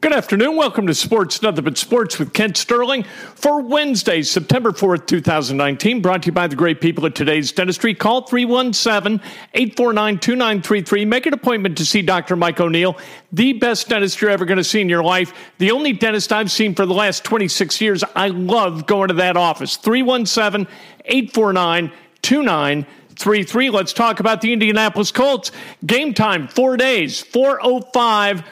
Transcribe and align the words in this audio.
Good 0.00 0.12
afternoon. 0.12 0.54
Welcome 0.54 0.86
to 0.86 0.94
Sports 0.94 1.42
Nothing 1.42 1.64
But 1.64 1.76
Sports 1.76 2.20
with 2.20 2.32
Kent 2.32 2.56
Sterling 2.56 3.02
for 3.34 3.60
Wednesday, 3.60 4.22
September 4.22 4.70
4th, 4.70 5.08
2019. 5.08 6.00
Brought 6.00 6.22
to 6.22 6.26
you 6.26 6.32
by 6.32 6.46
the 6.46 6.54
great 6.54 6.80
people 6.80 7.04
at 7.06 7.16
today's 7.16 7.50
dentistry. 7.50 7.96
Call 7.96 8.22
317 8.22 9.20
849 9.54 10.18
2933. 10.20 11.04
Make 11.04 11.26
an 11.26 11.34
appointment 11.34 11.76
to 11.78 11.84
see 11.84 12.00
Dr. 12.00 12.36
Mike 12.36 12.60
O'Neill, 12.60 12.96
the 13.32 13.54
best 13.54 13.88
dentist 13.88 14.20
you're 14.20 14.30
ever 14.30 14.44
going 14.44 14.58
to 14.58 14.62
see 14.62 14.80
in 14.80 14.88
your 14.88 15.02
life. 15.02 15.34
The 15.58 15.72
only 15.72 15.94
dentist 15.94 16.32
I've 16.32 16.52
seen 16.52 16.76
for 16.76 16.86
the 16.86 16.94
last 16.94 17.24
26 17.24 17.80
years. 17.80 18.04
I 18.14 18.28
love 18.28 18.86
going 18.86 19.08
to 19.08 19.14
that 19.14 19.36
office. 19.36 19.76
317 19.78 20.72
849 21.06 21.90
2933. 22.22 23.70
Let's 23.70 23.92
talk 23.92 24.20
about 24.20 24.42
the 24.42 24.52
Indianapolis 24.52 25.10
Colts. 25.10 25.50
Game 25.84 26.14
time, 26.14 26.46
four 26.46 26.76
days, 26.76 27.20
405 27.20 28.44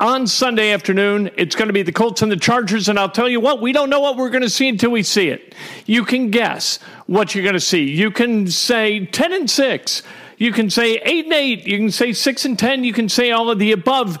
on 0.00 0.28
Sunday 0.28 0.70
afternoon. 0.72 1.28
It's 1.36 1.56
going 1.56 1.66
to 1.66 1.72
be 1.72 1.82
the 1.82 1.90
Colts 1.90 2.22
and 2.22 2.30
the 2.30 2.36
Chargers, 2.36 2.88
and 2.88 2.98
I'll 2.98 3.10
tell 3.10 3.28
you 3.28 3.40
what, 3.40 3.60
we 3.60 3.72
don't 3.72 3.90
know 3.90 3.98
what 3.98 4.16
we're 4.16 4.30
going 4.30 4.42
to 4.42 4.50
see 4.50 4.68
until 4.68 4.90
we 4.90 5.02
see 5.02 5.28
it. 5.28 5.56
You 5.86 6.04
can 6.04 6.30
guess 6.30 6.78
what 7.06 7.34
you're 7.34 7.42
going 7.42 7.54
to 7.54 7.60
see. 7.60 7.90
You 7.90 8.12
can 8.12 8.46
say 8.46 9.06
10 9.06 9.32
and 9.32 9.50
6. 9.50 10.02
You 10.36 10.52
can 10.52 10.70
say 10.70 10.98
8 10.98 11.24
and 11.24 11.34
8. 11.34 11.66
You 11.66 11.78
can 11.78 11.90
say 11.90 12.12
6 12.12 12.44
and 12.44 12.56
10. 12.56 12.84
You 12.84 12.92
can 12.92 13.08
say 13.08 13.32
all 13.32 13.50
of 13.50 13.58
the 13.58 13.72
above 13.72 14.18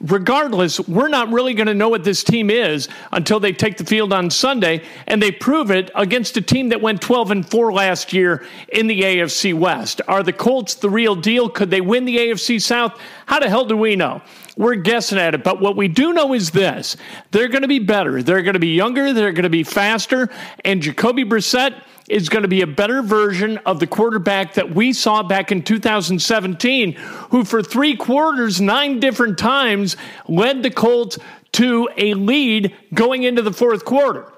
regardless, 0.00 0.80
we're 0.80 1.08
not 1.08 1.30
really 1.30 1.54
going 1.54 1.66
to 1.66 1.74
know 1.74 1.88
what 1.88 2.04
this 2.04 2.24
team 2.24 2.50
is 2.50 2.88
until 3.12 3.38
they 3.38 3.52
take 3.52 3.76
the 3.76 3.84
field 3.84 4.12
on 4.12 4.30
Sunday 4.30 4.82
and 5.06 5.22
they 5.22 5.30
prove 5.30 5.70
it 5.70 5.90
against 5.94 6.36
a 6.38 6.40
team 6.40 6.70
that 6.70 6.80
went 6.80 7.02
12 7.02 7.30
and 7.30 7.48
4 7.48 7.72
last 7.72 8.12
year 8.12 8.46
in 8.72 8.86
the 8.86 9.02
AFC 9.02 9.52
West. 9.52 10.00
Are 10.08 10.22
the 10.22 10.32
Colts 10.32 10.74
the 10.74 10.90
real 10.90 11.14
deal? 11.14 11.48
Could 11.48 11.70
they 11.70 11.82
win 11.82 12.04
the 12.04 12.16
AFC 12.16 12.60
South? 12.60 12.98
How 13.26 13.40
the 13.40 13.48
hell 13.48 13.66
do 13.66 13.76
we 13.76 13.94
know? 13.94 14.22
We're 14.56 14.74
guessing 14.74 15.18
at 15.18 15.34
it, 15.34 15.44
but 15.44 15.60
what 15.60 15.76
we 15.76 15.88
do 15.88 16.12
know 16.12 16.34
is 16.34 16.50
this 16.50 16.96
they're 17.30 17.48
going 17.48 17.62
to 17.62 17.68
be 17.68 17.78
better. 17.78 18.22
They're 18.22 18.42
going 18.42 18.54
to 18.54 18.60
be 18.60 18.74
younger. 18.74 19.12
They're 19.12 19.32
going 19.32 19.44
to 19.44 19.50
be 19.50 19.62
faster. 19.62 20.28
And 20.64 20.82
Jacoby 20.82 21.24
Brissett 21.24 21.82
is 22.08 22.28
going 22.28 22.42
to 22.42 22.48
be 22.48 22.62
a 22.62 22.66
better 22.66 23.02
version 23.02 23.58
of 23.58 23.78
the 23.78 23.86
quarterback 23.86 24.54
that 24.54 24.74
we 24.74 24.92
saw 24.92 25.22
back 25.22 25.52
in 25.52 25.62
2017, 25.62 26.94
who 27.30 27.44
for 27.44 27.62
three 27.62 27.96
quarters, 27.96 28.60
nine 28.60 28.98
different 28.98 29.38
times, 29.38 29.96
led 30.26 30.62
the 30.62 30.70
Colts 30.70 31.18
to 31.52 31.88
a 31.96 32.14
lead 32.14 32.74
going 32.92 33.22
into 33.22 33.42
the 33.42 33.52
fourth 33.52 33.84
quarter. 33.84 34.32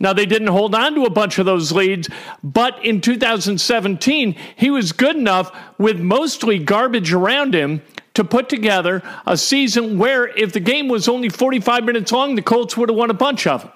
Now, 0.00 0.12
they 0.12 0.26
didn't 0.26 0.48
hold 0.48 0.76
on 0.76 0.94
to 0.94 1.06
a 1.06 1.10
bunch 1.10 1.40
of 1.40 1.46
those 1.46 1.72
leads, 1.72 2.08
but 2.44 2.84
in 2.84 3.00
2017, 3.00 4.36
he 4.54 4.70
was 4.70 4.92
good 4.92 5.16
enough 5.16 5.50
with 5.76 5.98
mostly 5.98 6.60
garbage 6.60 7.12
around 7.12 7.52
him 7.52 7.82
to 8.18 8.24
put 8.24 8.48
together 8.48 9.00
a 9.26 9.36
season 9.36 9.96
where 9.96 10.26
if 10.26 10.52
the 10.52 10.58
game 10.58 10.88
was 10.88 11.08
only 11.08 11.28
45 11.28 11.84
minutes 11.84 12.10
long, 12.10 12.34
the 12.34 12.42
Colts 12.42 12.76
would 12.76 12.88
have 12.88 12.98
won 12.98 13.10
a 13.10 13.14
bunch 13.14 13.46
of 13.46 13.62
them. 13.62 13.70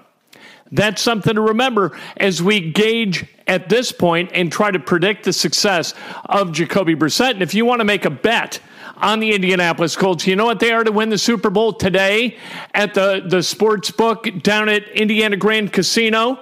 That's 0.72 1.00
something 1.00 1.36
to 1.36 1.40
remember 1.40 1.96
as 2.16 2.42
we 2.42 2.72
gauge 2.72 3.24
at 3.46 3.68
this 3.68 3.92
point 3.92 4.32
and 4.34 4.50
try 4.50 4.72
to 4.72 4.80
predict 4.80 5.22
the 5.22 5.32
success 5.32 5.94
of 6.25 6.50
Jacoby 6.50 6.97
Brissett. 6.97 7.31
And 7.31 7.42
if 7.42 7.54
you 7.54 7.64
want 7.64 7.82
to 7.82 7.84
make 7.84 8.04
a 8.04 8.10
bet 8.10 8.58
on 8.97 9.20
the 9.20 9.32
Indianapolis 9.32 9.94
Colts, 9.94 10.26
you 10.26 10.34
know 10.34 10.47
what 10.47 10.58
they 10.58 10.72
are 10.72 10.82
to 10.82 10.91
win 10.91 11.08
the 11.08 11.19
Super 11.19 11.48
Bowl 11.48 11.72
today 11.72 12.36
at 12.75 12.94
the, 12.94 13.22
the 13.25 13.44
sports 13.44 13.92
book 13.92 14.26
down 14.42 14.69
at 14.69 14.88
Indiana 14.88 15.36
Grand 15.36 15.72
Casino? 15.72 16.41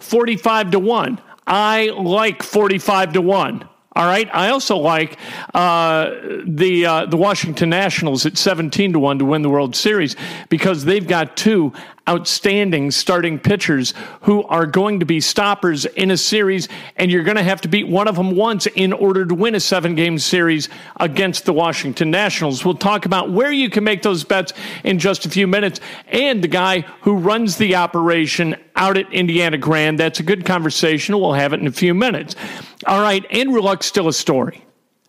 45 0.00 0.72
to 0.72 0.80
1. 0.80 1.20
I 1.46 1.90
like 1.90 2.42
45 2.42 3.12
to 3.12 3.20
1. 3.22 3.68
All 3.98 4.06
right. 4.06 4.30
I 4.32 4.50
also 4.50 4.76
like 4.76 5.18
uh, 5.54 6.10
the 6.46 6.86
uh, 6.86 7.06
the 7.06 7.16
Washington 7.16 7.68
Nationals 7.68 8.24
at 8.26 8.38
seventeen 8.38 8.92
to 8.92 9.00
one 9.00 9.18
to 9.18 9.24
win 9.24 9.42
the 9.42 9.50
World 9.50 9.74
Series 9.74 10.14
because 10.48 10.84
they've 10.84 11.06
got 11.06 11.36
two 11.36 11.72
outstanding 12.08 12.92
starting 12.92 13.40
pitchers 13.40 13.94
who 14.22 14.44
are 14.44 14.66
going 14.66 15.00
to 15.00 15.04
be 15.04 15.20
stoppers 15.20 15.84
in 15.84 16.12
a 16.12 16.16
series, 16.16 16.68
and 16.94 17.10
you're 17.10 17.24
going 17.24 17.36
to 17.38 17.42
have 17.42 17.60
to 17.62 17.68
beat 17.68 17.88
one 17.88 18.06
of 18.06 18.14
them 18.14 18.36
once 18.36 18.66
in 18.66 18.92
order 18.92 19.26
to 19.26 19.34
win 19.34 19.56
a 19.56 19.60
seven 19.60 19.96
game 19.96 20.16
series 20.16 20.68
against 21.00 21.44
the 21.44 21.52
Washington 21.52 22.12
Nationals. 22.12 22.64
We'll 22.64 22.74
talk 22.74 23.04
about 23.04 23.32
where 23.32 23.50
you 23.50 23.68
can 23.68 23.82
make 23.82 24.02
those 24.02 24.22
bets 24.22 24.52
in 24.84 25.00
just 25.00 25.26
a 25.26 25.28
few 25.28 25.48
minutes 25.48 25.80
and 26.06 26.40
the 26.40 26.48
guy 26.48 26.82
who 27.00 27.16
runs 27.16 27.56
the 27.56 27.74
operation 27.74 28.54
out 28.76 28.96
at 28.96 29.12
Indiana 29.12 29.58
Grand. 29.58 29.98
That's 29.98 30.20
a 30.20 30.22
good 30.22 30.46
conversation. 30.46 31.18
We'll 31.18 31.32
have 31.32 31.52
it 31.52 31.58
in 31.58 31.66
a 31.66 31.72
few 31.72 31.94
minutes. 31.94 32.36
All 32.86 33.00
right, 33.00 33.24
Andrew 33.30 33.60
Luck's 33.60 33.86
still 33.86 34.08
a 34.08 34.12
story. 34.12 34.64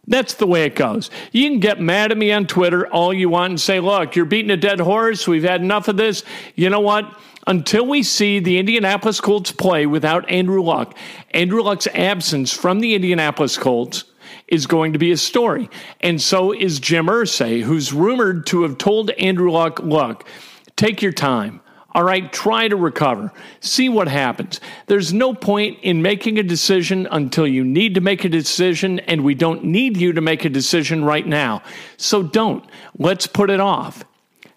That's 0.08 0.34
the 0.34 0.48
way 0.48 0.66
it 0.66 0.76
goes. 0.76 1.12
You 1.32 1.48
can 1.50 1.60
get 1.60 1.80
mad 1.80 2.12
at 2.12 2.18
me 2.18 2.32
on 2.32 2.48
Twitter 2.48 2.88
all 2.88 3.14
you 3.14 3.30
want 3.30 3.52
and 3.52 3.62
say, 3.62 3.80
look, 3.80 4.16
you're 4.16 4.26
beating 4.26 4.50
a 4.50 4.58
dead 4.58 4.80
horse. 4.80 5.28
We've 5.28 5.44
had 5.44 5.62
enough 5.62 5.88
of 5.88 5.98
this. 5.98 6.24
You 6.56 6.72
know 6.72 6.80
what? 6.80 7.06
Until 7.46 7.86
we 7.86 8.02
see 8.02 8.40
the 8.40 8.58
Indianapolis 8.58 9.22
Colts 9.22 9.52
play 9.52 9.86
without 9.86 10.28
Andrew 10.30 10.64
Luck, 10.64 10.98
Andrew 11.32 11.62
Luck's 11.62 11.88
absence 11.94 12.52
from 12.52 12.80
the 12.80 12.96
Indianapolis 12.96 13.58
Colts 13.58 14.06
is 14.48 14.66
going 14.66 14.94
to 14.94 15.00
be 15.00 15.12
a 15.12 15.18
story. 15.18 15.70
And 16.02 16.20
so 16.20 16.54
is 16.54 16.80
Jim 16.80 17.06
Irsay, 17.06 17.62
who's 17.62 17.94
rumored 17.94 18.48
to 18.48 18.64
have 18.64 18.80
told 18.80 19.12
Andrew 19.12 19.52
Luck, 19.52 19.80
look, 19.80 20.26
take 20.76 21.04
your 21.04 21.12
time. 21.12 21.62
All 21.92 22.04
right, 22.04 22.32
try 22.32 22.68
to 22.68 22.76
recover. 22.76 23.32
See 23.62 23.90
what 23.90 24.08
happens. 24.08 24.62
There's 24.86 25.12
no 25.12 25.34
point 25.34 25.80
in 25.82 26.02
making 26.04 26.38
a 26.38 26.44
decision 26.44 27.08
until 27.10 27.48
you 27.48 27.64
need 27.64 27.96
to 27.96 28.02
make 28.02 28.24
a 28.24 28.30
decision, 28.30 29.00
and 29.00 29.24
we 29.24 29.34
don't 29.34 29.64
need 29.64 29.98
you 29.98 30.14
to 30.14 30.22
make 30.22 30.46
a 30.46 30.50
decision 30.50 31.04
right 31.04 31.26
now. 31.26 31.64
So 31.98 32.22
don't. 32.22 32.64
Let's 32.98 33.26
put 33.26 33.50
it 33.50 33.60
off. 33.60 34.06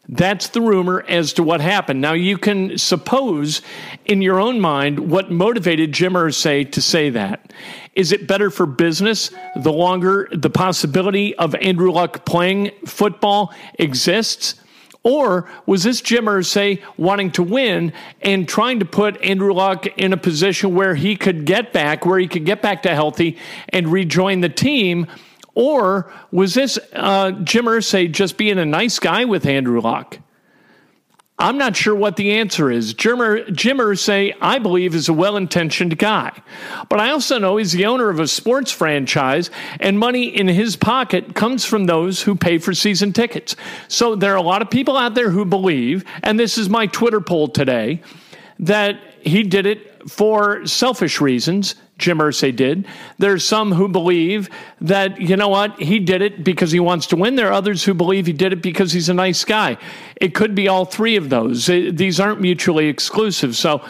That's 0.09 0.49
the 0.49 0.61
rumor 0.61 1.05
as 1.09 1.33
to 1.35 1.43
what 1.43 1.61
happened. 1.61 2.01
Now, 2.01 2.13
you 2.13 2.37
can 2.37 2.77
suppose 2.77 3.63
in 4.05 4.21
your 4.21 4.41
own 4.41 4.61
mind 4.61 5.11
what 5.11 5.31
motivated 5.31 5.93
Jim 5.93 6.15
Irsay 6.15 6.71
to 6.73 6.83
say 6.83 7.09
that. 7.11 7.53
Is 7.95 8.13
it 8.13 8.27
better 8.27 8.51
for 8.51 8.67
business 8.67 9.31
the 9.57 9.73
longer 9.73 10.29
the 10.33 10.51
possibility 10.51 11.35
of 11.37 11.55
Andrew 11.55 11.93
Luck 11.93 12.27
playing 12.27 12.73
football 12.85 13.55
exists? 13.79 14.57
Or 15.05 15.51
was 15.67 15.83
this 15.83 16.01
Jim 16.01 16.27
Irsay 16.27 16.81
wanting 16.97 17.33
to 17.33 17.43
win 17.43 17.93
and 18.21 18.49
trying 18.49 18.79
to 18.79 18.85
put 18.85 19.21
Andrew 19.23 19.53
Luck 19.53 19.87
in 19.99 20.13
a 20.13 20.17
position 20.17 20.75
where 20.75 20.95
he 20.95 21.17
could 21.17 21.45
get 21.45 21.73
back, 21.73 22.07
where 22.07 22.19
he 22.19 22.29
could 22.29 22.45
get 22.45 22.63
back 22.63 22.83
to 22.83 22.95
healthy 22.95 23.37
and 23.71 23.89
rejoin 23.89 24.41
the 24.41 24.49
team? 24.49 25.09
Or 25.55 26.11
was 26.31 26.55
this 26.55 26.79
uh, 26.93 27.33
Jim 27.33 27.67
Irsay 27.67 28.11
just 28.11 28.37
being 28.37 28.59
a 28.59 28.65
nice 28.65 28.99
guy 28.99 29.25
with 29.25 29.45
Andrew 29.45 29.81
Luck? 29.81 30.19
I'm 31.43 31.59
not 31.59 31.75
sure 31.75 31.95
what 31.97 32.15
the 32.15 32.35
answer 32.35 32.71
is. 32.71 32.95
Jim, 32.95 33.19
Jim 33.53 33.79
Irsay, 33.79 34.33
I 34.41 34.61
believe, 34.61 34.95
is 34.95 35.09
a 35.09 35.13
well 35.13 35.37
intentioned 35.37 35.99
guy. 35.99 36.41
But 36.89 37.01
I 37.01 37.11
also 37.11 37.37
know 37.39 37.57
he's 37.57 37.73
the 37.73 37.87
owner 37.87 38.09
of 38.11 38.21
a 38.21 38.29
sports 38.29 38.71
franchise, 38.71 39.51
and 39.81 39.99
money 39.99 40.29
in 40.29 40.47
his 40.47 40.77
pocket 40.77 41.35
comes 41.35 41.65
from 41.65 41.87
those 41.87 42.23
who 42.23 42.37
pay 42.37 42.59
for 42.59 42.73
season 42.73 43.13
tickets. 43.13 43.57
So 43.89 44.15
there 44.15 44.33
are 44.33 44.37
a 44.37 44.43
lot 44.43 44.63
of 44.63 44.71
people 44.71 44.97
out 44.97 45.15
there 45.15 45.31
who 45.31 45.45
believe, 45.45 46.05
and 46.23 46.39
this 46.39 46.57
is 46.57 46.69
my 46.69 46.87
Twitter 46.87 47.21
poll 47.21 47.49
today, 47.49 48.03
that 48.61 49.01
he 49.25 49.43
did 49.43 49.67
it 49.67 50.11
for 50.11 50.67
selfish 50.67 51.21
reasons 51.21 51.77
Jim 51.99 52.19
Irsay 52.19 52.55
did. 52.55 52.87
There's 53.19 53.45
some 53.45 53.73
who 53.73 53.89
believe 53.89 54.51
that, 54.81 55.21
you 55.21 55.37
know 55.37 55.49
what, 55.49 55.81
he 55.81 56.01
did 56.01 56.21
it 56.21 56.43
because 56.43 56.73
he 56.73 56.81
wants 56.81 57.07
to 57.09 57.17
win. 57.17 57.37
There 57.37 57.49
are 57.49 57.53
others 57.53 57.85
who 57.85 57.95
believe 57.95 58.27
he 58.27 58.33
did 58.33 58.53
it 58.53 58.61
because 58.61 58.93
he's 58.93 59.09
a 59.09 59.15
nice 59.15 59.45
guy. 59.45 59.79
It 60.17 60.35
could 60.35 60.55
be 60.55 60.69
all 60.69 60.85
three 60.85 61.17
of 61.17 61.31
those. 61.31 61.67
These 61.67 62.19
aren't 62.19 62.41
mutually 62.41 62.89
exclusive. 62.89 63.55
So 63.55 63.85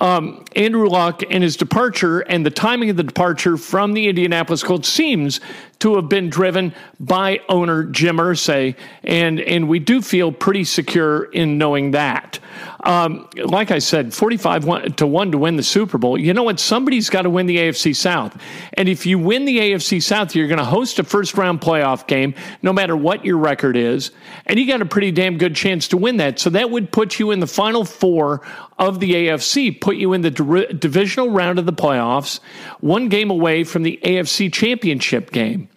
um, 0.00 0.44
Andrew 0.54 0.88
Luck 0.88 1.22
and 1.28 1.42
his 1.42 1.56
departure 1.56 2.20
and 2.20 2.46
the 2.46 2.50
timing 2.50 2.90
of 2.90 2.96
the 2.96 3.02
departure 3.02 3.56
from 3.56 3.92
the 3.92 4.08
Indianapolis 4.08 4.62
Colts 4.62 4.88
seems 4.88 5.40
to 5.80 5.96
have 5.96 6.08
been 6.08 6.30
driven 6.30 6.72
by 7.00 7.40
owner 7.48 7.84
Jim 7.84 8.16
Irsay, 8.16 8.76
and 9.02 9.40
and 9.40 9.68
we 9.68 9.78
do 9.78 10.00
feel 10.00 10.32
pretty 10.32 10.64
secure 10.64 11.24
in 11.24 11.58
knowing 11.58 11.92
that. 11.92 12.38
Um, 12.84 13.28
like 13.36 13.70
I 13.70 13.78
said, 13.78 14.14
forty-five 14.14 14.96
to 14.96 15.06
one 15.06 15.32
to 15.32 15.38
win 15.38 15.56
the 15.56 15.62
Super 15.62 15.98
Bowl. 15.98 16.18
You 16.18 16.32
know 16.32 16.44
what? 16.44 16.60
Somebody's 16.60 17.10
got 17.10 17.22
to 17.22 17.30
win 17.30 17.46
the 17.46 17.56
AFC 17.56 17.94
South, 17.94 18.40
and 18.74 18.88
if 18.88 19.04
you 19.04 19.18
win 19.18 19.44
the 19.44 19.58
AFC 19.58 20.02
South, 20.02 20.34
you're 20.34 20.46
going 20.46 20.58
to 20.58 20.64
host 20.64 20.98
a 20.98 21.04
first-round 21.04 21.60
playoff 21.60 22.06
game, 22.06 22.34
no 22.62 22.72
matter 22.72 22.96
what 22.96 23.24
your 23.24 23.38
record 23.38 23.76
is, 23.76 24.12
and 24.46 24.58
you 24.58 24.66
got 24.66 24.80
a 24.80 24.86
pretty 24.86 25.10
damn 25.10 25.38
good 25.38 25.56
chance 25.56 25.88
to 25.88 25.96
win 25.96 26.18
that. 26.18 26.38
So 26.38 26.50
that 26.50 26.70
would 26.70 26.92
put 26.92 27.18
you 27.18 27.30
in 27.32 27.40
the 27.40 27.46
final 27.46 27.84
four 27.84 28.42
of 28.78 29.00
the 29.00 29.12
AFC, 29.12 29.80
put 29.80 29.96
you 29.96 30.12
in 30.12 30.20
the 30.20 30.30
divisional 30.30 31.30
round 31.30 31.58
of 31.58 31.66
the 31.66 31.72
playoffs, 31.72 32.40
one 32.80 33.08
game 33.08 33.30
away 33.30 33.64
from 33.64 33.82
the 33.82 33.98
AFC 34.04 34.52
Championship 34.52 35.32
game 35.32 35.68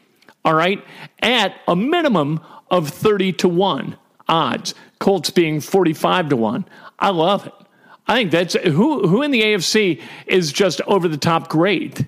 all 0.43 0.53
right, 0.53 0.83
at 1.21 1.55
a 1.67 1.75
minimum 1.75 2.39
of 2.69 2.89
30 2.89 3.33
to 3.33 3.47
1 3.47 3.97
odds. 4.27 4.73
Colts 4.99 5.29
being 5.29 5.61
45 5.61 6.29
to 6.29 6.35
1. 6.35 6.65
I 7.01 7.09
love 7.09 7.47
it. 7.47 7.53
I 8.07 8.15
think 8.15 8.31
that's 8.31 8.53
who 8.53 9.07
who 9.07 9.21
in 9.21 9.31
the 9.31 9.41
AFC 9.41 10.01
is 10.27 10.53
just 10.53 10.79
over 10.81 11.07
the 11.07 11.17
top 11.17 11.49
great. 11.49 12.05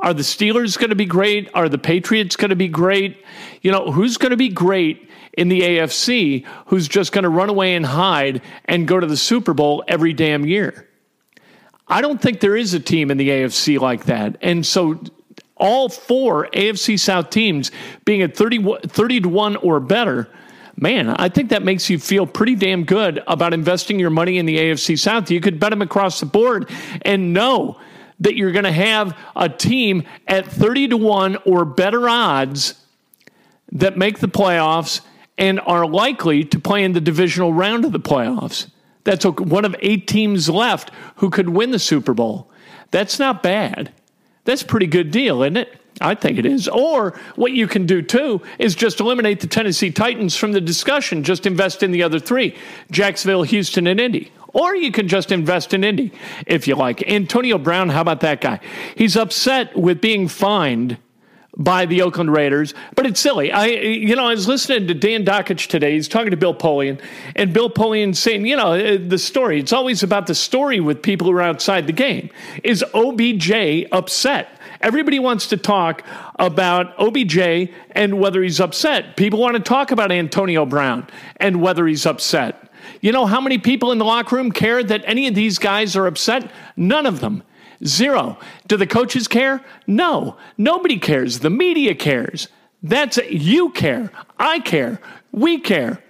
Are 0.00 0.14
the 0.14 0.22
Steelers 0.22 0.78
going 0.78 0.90
to 0.90 0.96
be 0.96 1.06
great? 1.06 1.50
Are 1.54 1.68
the 1.68 1.78
Patriots 1.78 2.36
going 2.36 2.50
to 2.50 2.56
be 2.56 2.68
great? 2.68 3.24
You 3.62 3.72
know, 3.72 3.90
who's 3.90 4.18
going 4.18 4.30
to 4.30 4.36
be 4.36 4.50
great 4.50 5.08
in 5.32 5.48
the 5.48 5.60
AFC 5.60 6.46
who's 6.66 6.86
just 6.86 7.12
going 7.12 7.24
to 7.24 7.28
run 7.28 7.48
away 7.48 7.74
and 7.74 7.84
hide 7.84 8.42
and 8.66 8.86
go 8.86 9.00
to 9.00 9.06
the 9.06 9.16
Super 9.16 9.54
Bowl 9.54 9.82
every 9.88 10.12
damn 10.12 10.46
year? 10.46 10.88
I 11.88 12.00
don't 12.00 12.20
think 12.20 12.40
there 12.40 12.56
is 12.56 12.74
a 12.74 12.80
team 12.80 13.10
in 13.10 13.16
the 13.16 13.28
AFC 13.28 13.78
like 13.80 14.04
that. 14.04 14.36
And 14.42 14.66
so 14.66 15.00
all 15.56 15.88
four 15.88 16.48
AFC 16.52 16.98
South 16.98 17.30
teams 17.30 17.70
being 18.04 18.22
at 18.22 18.36
30, 18.36 18.78
30 18.86 19.20
to 19.22 19.28
1 19.28 19.56
or 19.56 19.80
better, 19.80 20.28
man, 20.76 21.08
I 21.10 21.28
think 21.28 21.50
that 21.50 21.62
makes 21.62 21.88
you 21.88 21.98
feel 21.98 22.26
pretty 22.26 22.54
damn 22.54 22.84
good 22.84 23.22
about 23.26 23.54
investing 23.54 23.98
your 23.98 24.10
money 24.10 24.38
in 24.38 24.46
the 24.46 24.56
AFC 24.58 24.98
South. 24.98 25.30
You 25.30 25.40
could 25.40 25.58
bet 25.58 25.70
them 25.70 25.82
across 25.82 26.20
the 26.20 26.26
board 26.26 26.70
and 27.02 27.32
know 27.32 27.80
that 28.20 28.36
you're 28.36 28.52
going 28.52 28.64
to 28.64 28.72
have 28.72 29.16
a 29.34 29.48
team 29.48 30.04
at 30.26 30.46
30 30.46 30.88
to 30.88 30.96
1 30.96 31.36
or 31.44 31.64
better 31.64 32.08
odds 32.08 32.82
that 33.72 33.96
make 33.96 34.20
the 34.20 34.28
playoffs 34.28 35.00
and 35.38 35.60
are 35.60 35.86
likely 35.86 36.44
to 36.44 36.58
play 36.58 36.82
in 36.82 36.92
the 36.92 37.00
divisional 37.00 37.52
round 37.52 37.84
of 37.84 37.92
the 37.92 38.00
playoffs. 38.00 38.70
That's 39.04 39.24
one 39.24 39.64
of 39.64 39.76
eight 39.80 40.06
teams 40.06 40.48
left 40.48 40.90
who 41.16 41.30
could 41.30 41.50
win 41.50 41.70
the 41.70 41.78
Super 41.78 42.14
Bowl. 42.14 42.50
That's 42.90 43.18
not 43.18 43.42
bad. 43.42 43.92
That's 44.44 44.62
a 44.62 44.66
pretty 44.66 44.86
good 44.86 45.10
deal, 45.10 45.42
isn't 45.42 45.56
it? 45.56 45.80
I 46.00 46.14
think 46.14 46.38
it 46.38 46.46
is. 46.46 46.68
Or 46.68 47.18
what 47.36 47.52
you 47.52 47.66
can 47.66 47.86
do 47.86 48.02
too 48.02 48.42
is 48.58 48.74
just 48.74 49.00
eliminate 49.00 49.40
the 49.40 49.46
Tennessee 49.46 49.90
Titans 49.90 50.36
from 50.36 50.52
the 50.52 50.60
discussion. 50.60 51.24
Just 51.24 51.46
invest 51.46 51.82
in 51.82 51.90
the 51.92 52.02
other 52.02 52.18
three 52.18 52.56
Jacksonville, 52.90 53.42
Houston, 53.42 53.86
and 53.86 54.00
Indy. 54.00 54.32
Or 54.48 54.74
you 54.74 54.90
can 54.90 55.08
just 55.08 55.32
invest 55.32 55.74
in 55.74 55.84
Indy 55.84 56.12
if 56.46 56.66
you 56.66 56.76
like. 56.76 57.06
Antonio 57.08 57.58
Brown, 57.58 57.90
how 57.90 58.00
about 58.00 58.20
that 58.20 58.40
guy? 58.40 58.60
He's 58.94 59.16
upset 59.16 59.76
with 59.76 60.00
being 60.00 60.28
fined 60.28 60.98
by 61.56 61.86
the 61.86 62.02
Oakland 62.02 62.32
Raiders, 62.32 62.74
but 62.94 63.06
it's 63.06 63.18
silly. 63.18 63.50
I, 63.50 63.66
you 63.66 64.14
know, 64.14 64.26
I 64.26 64.30
was 64.30 64.46
listening 64.46 64.88
to 64.88 64.94
Dan 64.94 65.24
Dakich 65.24 65.68
today. 65.68 65.92
He's 65.92 66.08
talking 66.08 66.30
to 66.30 66.36
Bill 66.36 66.54
Polian, 66.54 67.00
and 67.34 67.52
Bill 67.52 67.70
Polian 67.70 68.14
saying, 68.14 68.46
you 68.46 68.56
know, 68.56 68.72
uh, 68.72 68.98
the 69.00 69.18
story. 69.18 69.58
It's 69.58 69.72
always 69.72 70.02
about 70.02 70.26
the 70.26 70.34
story 70.34 70.80
with 70.80 71.02
people 71.02 71.26
who 71.26 71.32
are 71.32 71.42
outside 71.42 71.86
the 71.86 71.94
game. 71.94 72.28
Is 72.62 72.84
OBJ 72.94 73.86
upset? 73.90 74.60
Everybody 74.82 75.18
wants 75.18 75.46
to 75.48 75.56
talk 75.56 76.02
about 76.38 76.94
OBJ 76.98 77.70
and 77.92 78.20
whether 78.20 78.42
he's 78.42 78.60
upset. 78.60 79.16
People 79.16 79.40
want 79.40 79.56
to 79.56 79.62
talk 79.62 79.90
about 79.90 80.12
Antonio 80.12 80.66
Brown 80.66 81.06
and 81.36 81.62
whether 81.62 81.86
he's 81.86 82.04
upset. 82.04 82.70
You 83.00 83.12
know 83.12 83.24
how 83.24 83.40
many 83.40 83.58
people 83.58 83.92
in 83.92 83.98
the 83.98 84.04
locker 84.04 84.36
room 84.36 84.52
care 84.52 84.84
that 84.84 85.02
any 85.06 85.26
of 85.26 85.34
these 85.34 85.58
guys 85.58 85.96
are 85.96 86.06
upset? 86.06 86.50
None 86.76 87.06
of 87.06 87.20
them. 87.20 87.42
Zero. 87.84 88.38
Do 88.66 88.76
the 88.76 88.86
coaches 88.86 89.28
care? 89.28 89.64
No. 89.86 90.36
Nobody 90.56 90.98
cares. 90.98 91.40
The 91.40 91.50
media 91.50 91.94
cares. 91.94 92.48
That's 92.82 93.18
you 93.30 93.70
care. 93.70 94.10
I 94.38 94.60
care. 94.60 95.00
We 95.32 95.58
care. 95.58 96.02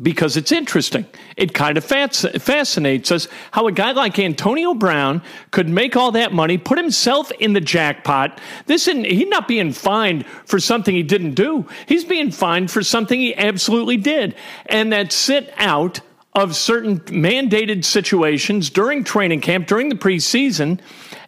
Because 0.00 0.36
it's 0.36 0.52
interesting. 0.52 1.06
It 1.38 1.54
kind 1.54 1.78
of 1.78 1.84
fascinates 1.84 3.10
us 3.10 3.28
how 3.50 3.66
a 3.66 3.72
guy 3.72 3.92
like 3.92 4.18
Antonio 4.18 4.74
Brown 4.74 5.22
could 5.52 5.70
make 5.70 5.96
all 5.96 6.12
that 6.12 6.34
money, 6.34 6.58
put 6.58 6.76
himself 6.76 7.32
in 7.32 7.54
the 7.54 7.62
jackpot. 7.62 8.38
This 8.66 8.88
isn't, 8.88 9.06
he's 9.06 9.28
not 9.28 9.48
being 9.48 9.72
fined 9.72 10.26
for 10.44 10.60
something 10.60 10.94
he 10.94 11.02
didn't 11.02 11.32
do. 11.32 11.66
He's 11.86 12.04
being 12.04 12.30
fined 12.30 12.70
for 12.70 12.82
something 12.82 13.18
he 13.18 13.34
absolutely 13.34 13.96
did. 13.96 14.34
And 14.66 14.92
that 14.92 15.12
sit 15.12 15.50
out 15.56 16.00
of 16.36 16.54
certain 16.54 17.00
mandated 17.00 17.82
situations 17.82 18.68
during 18.68 19.02
training 19.02 19.40
camp, 19.40 19.66
during 19.66 19.88
the 19.88 19.94
preseason, 19.94 20.78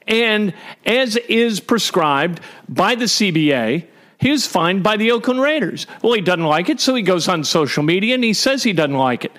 and 0.07 0.53
as 0.85 1.17
is 1.17 1.61
prescribed 1.61 2.41
by 2.69 2.95
the 2.95 3.07
CBA, 3.07 3.87
he 4.21 4.31
was 4.31 4.47
fined 4.47 4.83
by 4.83 4.99
the 4.99 5.11
Oakland 5.11 5.41
Raiders. 5.41 5.87
Well, 6.03 6.13
he 6.13 6.21
doesn't 6.21 6.45
like 6.45 6.69
it, 6.69 6.79
so 6.79 6.95
he 6.95 7.03
goes 7.03 7.27
on 7.27 7.43
social 7.43 7.83
media 7.83 8.15
and 8.15 8.23
he 8.23 8.35
says 8.35 8.63
he 8.63 8.75
doesn't 8.75 8.97
like 8.97 9.25
it. 9.25 9.33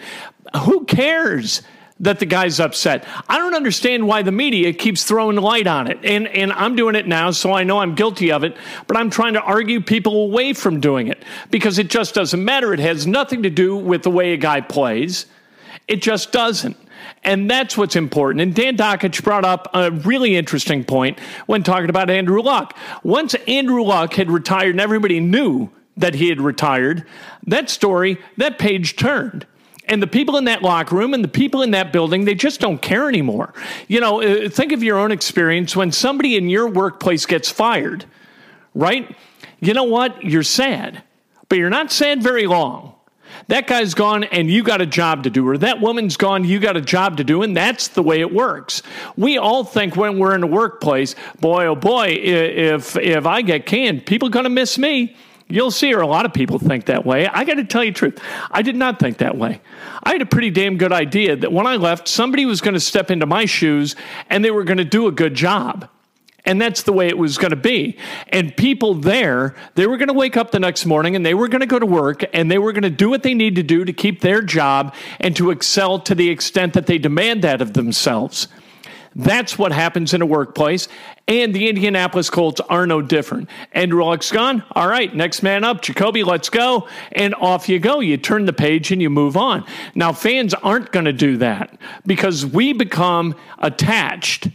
Who 0.66 0.84
cares? 0.86 1.62
that 2.02 2.20
the 2.20 2.26
guy's 2.26 2.62
upset. 2.62 3.06
I 3.28 3.38
don't 3.38 3.54
understand 3.54 4.08
why 4.08 4.22
the 4.22 4.32
media 4.32 4.72
keeps 4.72 5.04
throwing 5.04 5.36
light 5.36 5.68
on 5.68 5.88
it. 5.88 6.00
And 6.06 6.30
and 6.30 6.54
I'm 6.54 6.78
doing 6.78 6.96
it 6.96 7.08
now, 7.08 7.32
so 7.32 7.52
I 7.52 7.66
know 7.66 7.80
I'm 7.80 7.94
guilty 7.94 8.32
of 8.32 8.46
it, 8.46 8.56
but 8.88 8.96
I'm 8.96 9.10
trying 9.10 9.34
to 9.34 9.42
argue 9.42 9.82
people 9.82 10.24
away 10.24 10.54
from 10.54 10.80
doing 10.80 11.08
it 11.08 11.22
because 11.52 11.78
it 11.78 11.90
just 11.90 12.16
doesn't 12.16 12.42
matter. 12.42 12.74
It 12.74 12.80
has 12.80 13.06
nothing 13.06 13.44
to 13.44 13.50
do 13.50 13.76
with 13.76 14.04
the 14.04 14.10
way 14.10 14.32
a 14.32 14.38
guy 14.38 14.62
plays. 14.62 15.26
It 15.90 16.04
just 16.04 16.32
doesn't. 16.32 16.78
And 17.24 17.50
that's 17.50 17.76
what's 17.76 17.96
important. 17.96 18.42
And 18.42 18.54
Dan 18.54 18.78
Dakich 18.78 19.24
brought 19.24 19.44
up 19.44 19.68
a 19.74 19.92
really 19.92 20.38
interesting 20.38 20.86
point 20.86 21.20
when 21.48 21.64
talking 21.64 21.90
about 21.90 22.10
Andrew 22.10 22.42
Luck. 22.42 22.78
Once 23.04 23.36
Andrew 23.48 23.84
Luck 23.84 24.14
had 24.14 24.30
retired 24.30 24.70
and 24.70 24.80
everybody 24.80 25.20
knew 25.20 25.70
that 25.98 26.16
he 26.16 26.30
had 26.30 26.40
retired, 26.40 27.06
that 27.48 27.70
story, 27.70 28.20
that 28.38 28.60
page 28.60 28.96
turned. 28.96 29.46
And 29.86 30.02
the 30.02 30.08
people 30.08 30.38
in 30.38 30.46
that 30.46 30.62
locker 30.62 30.96
room 30.96 31.16
and 31.16 31.24
the 31.24 31.30
people 31.30 31.64
in 31.64 31.72
that 31.72 31.92
building, 31.92 32.26
they 32.26 32.36
just 32.36 32.62
don't 32.62 32.80
care 32.80 33.10
anymore. 33.10 33.54
You 33.88 34.00
know, 34.00 34.22
uh, 34.22 34.48
think 34.48 34.72
of 34.72 34.84
your 34.84 35.00
own 35.00 35.12
experience 35.12 35.76
when 35.76 35.92
somebody 35.92 36.38
in 36.38 36.48
your 36.48 36.68
workplace 36.68 37.26
gets 37.26 37.50
fired, 37.50 38.06
right? 38.76 39.14
You 39.60 39.74
know 39.74 39.86
what? 39.86 40.24
You're 40.24 40.44
sad, 40.44 41.02
but 41.50 41.58
you're 41.58 41.72
not 41.72 41.92
sad 41.92 42.22
very 42.22 42.46
long 42.46 42.94
that 43.48 43.68
guy's 43.68 43.94
gone 43.94 44.24
and 44.26 44.50
you 44.50 44.64
got 44.64 44.82
a 44.82 44.86
job 44.86 45.24
to 45.24 45.30
do, 45.30 45.48
or 45.48 45.58
that 45.58 45.82
woman's 45.82 46.18
gone, 46.18 46.44
you 46.44 46.60
got 46.60 46.78
a 46.78 46.82
job 46.82 47.18
to 47.18 47.24
do, 47.24 47.42
and 47.42 47.56
that's 47.56 47.90
the 47.90 48.04
way 48.04 48.20
it 48.20 48.34
works. 48.34 48.82
We 49.18 49.38
all 49.38 49.64
think 49.64 49.96
when 49.96 50.20
we're 50.20 50.36
in 50.36 50.42
the 50.42 50.48
workplace, 50.48 51.16
boy, 51.40 51.66
oh 51.66 51.76
boy, 51.76 52.18
if 52.20 52.96
if 52.96 53.26
I 53.26 53.42
get 53.42 53.66
canned, 53.66 54.06
people 54.06 54.28
are 54.28 54.32
going 54.32 54.44
to 54.44 54.50
miss 54.50 54.78
me. 54.78 55.16
You'll 55.52 55.72
see, 55.72 55.92
or 55.96 56.02
a 56.02 56.08
lot 56.08 56.28
of 56.28 56.34
people 56.34 56.60
think 56.60 56.86
that 56.86 57.08
way. 57.08 57.28
I 57.28 57.44
got 57.44 57.56
to 57.56 57.64
tell 57.64 57.84
you 57.84 57.92
the 57.92 57.98
truth. 57.98 58.20
I 58.52 58.62
did 58.62 58.76
not 58.76 59.00
think 59.00 59.18
that 59.18 59.36
way. 59.36 59.62
I 60.04 60.12
had 60.12 60.22
a 60.22 60.28
pretty 60.28 60.52
damn 60.52 60.78
good 60.78 60.92
idea 60.92 61.36
that 61.36 61.52
when 61.52 61.66
I 61.66 61.76
left, 61.78 62.08
somebody 62.08 62.46
was 62.46 62.62
going 62.62 62.76
to 62.76 62.80
step 62.80 63.10
into 63.10 63.26
my 63.26 63.46
shoes 63.46 63.96
and 64.30 64.46
they 64.46 64.52
were 64.52 64.64
going 64.64 64.78
to 64.78 64.86
do 64.86 65.08
a 65.08 65.12
good 65.12 65.34
job. 65.34 65.90
And 66.46 66.62
that's 66.62 66.84
the 66.84 66.94
way 66.94 67.08
it 67.08 67.18
was 67.18 67.38
going 67.38 67.52
to 67.52 67.58
be. 67.58 67.98
And 68.30 68.56
people 68.56 68.94
there, 68.94 69.56
they 69.76 69.88
were 69.88 69.98
going 69.98 70.08
to 70.08 70.14
wake 70.14 70.38
up 70.38 70.52
the 70.52 70.60
next 70.60 70.86
morning 70.86 71.16
and 71.16 71.26
they 71.26 71.34
were 71.34 71.48
going 71.48 71.62
to 71.62 71.68
go 71.68 71.80
to 71.80 71.86
work 71.86 72.24
and 72.34 72.50
they 72.50 72.58
were 72.58 72.72
going 72.72 72.84
to 72.84 72.90
do 72.90 73.10
what 73.10 73.24
they 73.24 73.34
need 73.34 73.56
to 73.56 73.64
do 73.64 73.86
to 73.86 73.94
keep 73.94 74.22
their 74.22 74.42
job 74.42 74.96
and 75.20 75.36
to 75.36 75.52
excel 75.52 76.00
to 76.00 76.16
the 76.16 76.30
extent 76.30 76.74
that 76.74 76.88
they 76.88 76.98
demand 76.98 77.42
that 77.44 77.62
of 77.62 77.74
themselves. 77.74 78.48
That's 79.16 79.58
what 79.58 79.72
happens 79.72 80.14
in 80.14 80.22
a 80.22 80.26
workplace. 80.26 80.88
And 81.28 81.54
the 81.54 81.68
Indianapolis 81.68 82.30
Colts 82.30 82.62
are 82.62 82.88
no 82.88 83.02
different. 83.02 83.50
Andrew 83.72 84.04
Luck's 84.04 84.32
gone. 84.32 84.64
All 84.72 84.88
right, 84.88 85.14
next 85.14 85.44
man 85.44 85.64
up. 85.64 85.82
Jacoby, 85.82 86.24
let's 86.24 86.50
go. 86.50 86.88
And 87.12 87.36
off 87.36 87.70
you 87.70 87.80
go. 87.80 88.00
You 88.00 88.18
turn 88.18 88.46
the 88.46 88.54
page 88.54 88.92
and 88.92 89.02
you 89.02 89.10
move 89.10 89.36
on. 89.36 89.66
Now, 89.96 90.14
fans 90.14 90.54
aren't 90.54 90.92
going 90.92 91.06
to 91.06 91.14
do 91.14 91.38
that 91.38 91.78
because 92.06 92.46
we 92.46 92.74
become 92.74 93.36
attached 93.58 94.50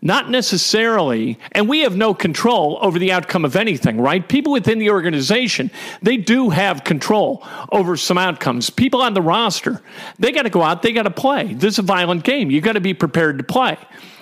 not 0.00 0.30
necessarily, 0.30 1.38
and 1.52 1.68
we 1.68 1.80
have 1.80 1.96
no 1.96 2.14
control 2.14 2.78
over 2.80 2.98
the 2.98 3.12
outcome 3.12 3.44
of 3.44 3.56
anything, 3.56 4.00
right? 4.00 4.28
People 4.28 4.52
within 4.52 4.78
the 4.78 4.90
organization, 4.90 5.70
they 6.02 6.16
do 6.16 6.50
have 6.50 6.84
control 6.84 7.46
over 7.72 7.96
some 7.96 8.18
outcomes. 8.18 8.70
People 8.70 9.02
on 9.02 9.14
the 9.14 9.22
roster, 9.22 9.82
they 10.18 10.32
got 10.32 10.42
to 10.42 10.50
go 10.50 10.62
out, 10.62 10.82
they 10.82 10.92
got 10.92 11.02
to 11.02 11.10
play. 11.10 11.54
This 11.54 11.74
is 11.74 11.78
a 11.78 11.82
violent 11.82 12.24
game. 12.24 12.50
You 12.50 12.60
got 12.60 12.72
to 12.72 12.80
be 12.80 12.94
prepared 12.94 13.38
to 13.38 13.44
play. 13.44 13.76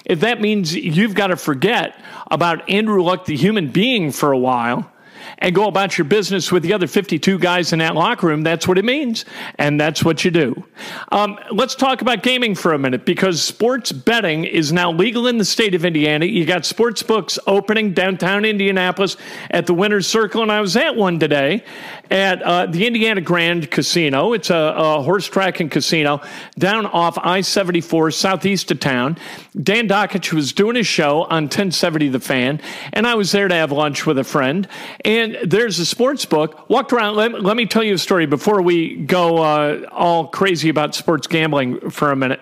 If 0.04 0.20
that 0.20 0.40
means 0.40 0.74
you've 0.74 1.14
got 1.14 1.28
to 1.28 1.36
forget 1.36 2.00
about 2.30 2.68
Andrew 2.70 3.02
Luck, 3.02 3.24
the 3.24 3.36
human 3.36 3.70
being, 3.70 4.12
for 4.12 4.32
a 4.32 4.38
while, 4.38 4.90
and 5.38 5.54
go 5.54 5.68
about 5.68 5.98
your 5.98 6.04
business 6.04 6.50
with 6.50 6.62
the 6.62 6.72
other 6.72 6.86
52 6.86 7.38
guys 7.38 7.72
in 7.72 7.78
that 7.80 7.94
locker 7.94 8.26
room, 8.26 8.42
that's 8.42 8.66
what 8.66 8.78
it 8.78 8.84
means. 8.84 9.24
And 9.58 9.80
that's 9.80 10.04
what 10.04 10.24
you 10.24 10.30
do. 10.30 10.64
Um, 11.12 11.38
let's 11.52 11.74
talk 11.74 12.02
about 12.02 12.22
gaming 12.22 12.54
for 12.54 12.72
a 12.72 12.78
minute 12.78 13.04
because 13.04 13.42
sports 13.42 13.92
betting 13.92 14.44
is 14.44 14.72
now 14.72 14.92
legal 14.92 15.26
in 15.26 15.38
the 15.38 15.44
state 15.44 15.74
of 15.74 15.84
Indiana. 15.84 16.26
You 16.26 16.44
got 16.44 16.64
sports 16.64 17.02
books 17.02 17.38
opening 17.46 17.94
downtown 17.94 18.44
Indianapolis 18.44 19.16
at 19.50 19.66
the 19.66 19.74
Winner's 19.74 20.06
Circle, 20.06 20.42
and 20.42 20.52
I 20.52 20.60
was 20.60 20.76
at 20.76 20.96
one 20.96 21.18
today 21.18 21.64
at 22.10 22.42
uh, 22.42 22.66
the 22.66 22.86
Indiana 22.86 23.20
Grand 23.20 23.70
Casino. 23.70 24.32
It's 24.32 24.50
a, 24.50 24.74
a 24.76 25.02
horse 25.02 25.26
track 25.26 25.60
and 25.60 25.70
casino 25.70 26.20
down 26.58 26.86
off 26.86 27.18
I 27.18 27.40
74 27.40 28.10
southeast 28.12 28.70
of 28.70 28.80
town. 28.80 29.18
Dan 29.60 29.88
Dakich 29.88 30.32
was 30.32 30.52
doing 30.52 30.76
his 30.76 30.86
show 30.86 31.22
on 31.24 31.44
1070 31.44 32.08
The 32.08 32.20
Fan, 32.20 32.60
and 32.92 33.06
I 33.06 33.14
was 33.14 33.32
there 33.32 33.48
to 33.48 33.54
have 33.54 33.72
lunch 33.72 34.06
with 34.06 34.18
a 34.18 34.24
friend. 34.24 34.68
And 35.04 35.15
there's 35.44 35.78
a 35.78 35.86
sports 35.86 36.24
book. 36.24 36.68
Walked 36.68 36.92
around. 36.92 37.16
Let, 37.16 37.42
let 37.42 37.56
me 37.56 37.66
tell 37.66 37.82
you 37.82 37.94
a 37.94 37.98
story 37.98 38.26
before 38.26 38.62
we 38.62 38.96
go 38.96 39.38
uh, 39.38 39.88
all 39.92 40.28
crazy 40.28 40.68
about 40.68 40.94
sports 40.94 41.26
gambling 41.26 41.90
for 41.90 42.12
a 42.12 42.16
minute. 42.16 42.40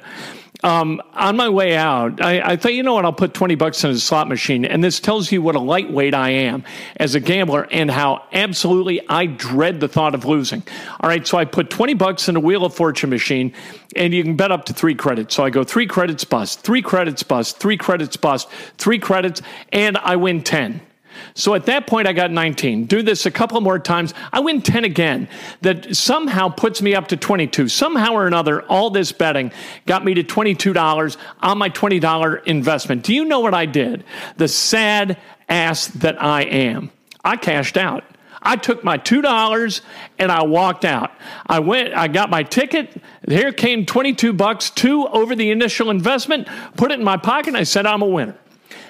Um, 0.64 1.02
on 1.12 1.36
my 1.36 1.50
way 1.50 1.76
out, 1.76 2.22
I, 2.22 2.52
I, 2.52 2.56
thought, 2.56 2.72
you 2.72 2.82
know 2.82 2.94
what, 2.94 3.04
I'll 3.04 3.12
put 3.12 3.34
20 3.34 3.54
bucks 3.54 3.84
in 3.84 3.90
a 3.90 3.98
slot 3.98 4.28
machine. 4.28 4.64
And 4.64 4.82
this 4.82 4.98
tells 4.98 5.30
you 5.30 5.42
what 5.42 5.56
a 5.56 5.60
lightweight 5.60 6.14
I 6.14 6.30
am 6.30 6.64
as 6.96 7.14
a 7.14 7.20
gambler 7.20 7.68
and 7.70 7.90
how 7.90 8.24
absolutely 8.32 9.06
I 9.06 9.26
dread 9.26 9.80
the 9.80 9.88
thought 9.88 10.14
of 10.14 10.24
losing. 10.24 10.62
All 11.00 11.10
right, 11.10 11.26
so 11.26 11.36
I 11.36 11.44
put 11.44 11.68
20 11.68 11.92
bucks 11.92 12.30
in 12.30 12.36
a 12.36 12.40
Wheel 12.40 12.64
of 12.64 12.72
Fortune 12.72 13.10
machine, 13.10 13.52
and 13.94 14.14
you 14.14 14.22
can 14.22 14.36
bet 14.36 14.52
up 14.52 14.64
to 14.64 14.72
three 14.72 14.94
credits. 14.94 15.34
So 15.34 15.44
I 15.44 15.50
go 15.50 15.64
three 15.64 15.86
credits 15.86 16.24
bust, 16.24 16.62
three 16.62 16.80
credits 16.80 17.22
bust, 17.22 17.58
three 17.58 17.76
credits 17.76 18.16
bust, 18.16 18.48
three 18.78 18.98
credits, 18.98 19.42
and 19.70 19.98
I 19.98 20.16
win 20.16 20.42
10. 20.42 20.80
So 21.34 21.54
at 21.54 21.66
that 21.66 21.86
point, 21.86 22.06
I 22.06 22.12
got 22.12 22.30
19. 22.30 22.86
Do 22.86 23.02
this 23.02 23.26
a 23.26 23.30
couple 23.30 23.60
more 23.60 23.78
times. 23.78 24.14
I 24.32 24.40
win 24.40 24.62
10 24.62 24.84
again. 24.84 25.28
That 25.62 25.96
somehow 25.96 26.48
puts 26.48 26.82
me 26.82 26.94
up 26.94 27.08
to 27.08 27.16
22. 27.16 27.68
Somehow 27.68 28.12
or 28.12 28.26
another, 28.26 28.62
all 28.62 28.90
this 28.90 29.12
betting 29.12 29.52
got 29.86 30.04
me 30.04 30.14
to 30.14 30.24
$22 30.24 31.16
on 31.40 31.58
my 31.58 31.70
$20 31.70 32.44
investment. 32.44 33.02
Do 33.02 33.14
you 33.14 33.24
know 33.24 33.40
what 33.40 33.54
I 33.54 33.66
did? 33.66 34.04
The 34.36 34.48
sad 34.48 35.18
ass 35.48 35.88
that 35.88 36.22
I 36.22 36.42
am. 36.42 36.90
I 37.24 37.36
cashed 37.36 37.76
out. 37.76 38.04
I 38.44 38.56
took 38.56 38.84
my 38.84 38.98
two 38.98 39.22
dollars 39.22 39.80
and 40.18 40.30
I 40.30 40.44
walked 40.44 40.84
out. 40.84 41.12
I 41.46 41.60
went, 41.60 41.94
I 41.94 42.08
got 42.08 42.28
my 42.28 42.42
ticket. 42.42 43.02
Here 43.26 43.52
came 43.52 43.86
twenty-two 43.86 44.34
bucks, 44.34 44.68
two 44.68 45.08
over 45.08 45.34
the 45.34 45.50
initial 45.50 45.90
investment. 45.90 46.46
Put 46.76 46.92
it 46.92 46.98
in 46.98 47.04
my 47.04 47.16
pocket. 47.16 47.54
I 47.54 47.62
said, 47.62 47.86
"I'm 47.86 48.02
a 48.02 48.06
winner." 48.06 48.36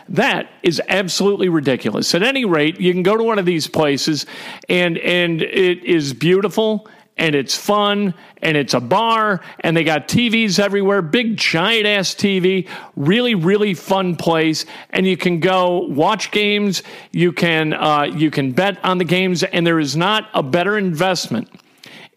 That 0.08 0.50
is 0.62 0.82
absolutely 0.88 1.48
ridiculous. 1.48 2.14
At 2.14 2.22
any 2.22 2.44
rate, 2.44 2.80
you 2.80 2.92
can 2.92 3.02
go 3.02 3.16
to 3.16 3.22
one 3.22 3.38
of 3.38 3.46
these 3.46 3.66
places 3.66 4.26
and 4.68 4.98
and 4.98 5.40
it 5.42 5.84
is 5.84 6.12
beautiful 6.12 6.88
and 7.16 7.34
it's 7.34 7.56
fun 7.56 8.12
and 8.42 8.56
it's 8.56 8.74
a 8.74 8.80
bar 8.80 9.40
and 9.60 9.76
they 9.76 9.84
got 9.84 10.08
TVs 10.08 10.58
everywhere, 10.58 11.00
big 11.00 11.36
giant 11.36 11.86
ass 11.86 12.14
TV, 12.14 12.68
really 12.96 13.34
really 13.34 13.72
fun 13.72 14.16
place 14.16 14.66
and 14.90 15.06
you 15.06 15.16
can 15.16 15.40
go 15.40 15.86
watch 15.86 16.30
games, 16.30 16.82
you 17.12 17.32
can 17.32 17.72
uh, 17.72 18.02
you 18.02 18.30
can 18.30 18.52
bet 18.52 18.84
on 18.84 18.98
the 18.98 19.04
games 19.04 19.42
and 19.42 19.66
there 19.66 19.80
is 19.80 19.96
not 19.96 20.28
a 20.34 20.42
better 20.42 20.76
investment 20.76 21.48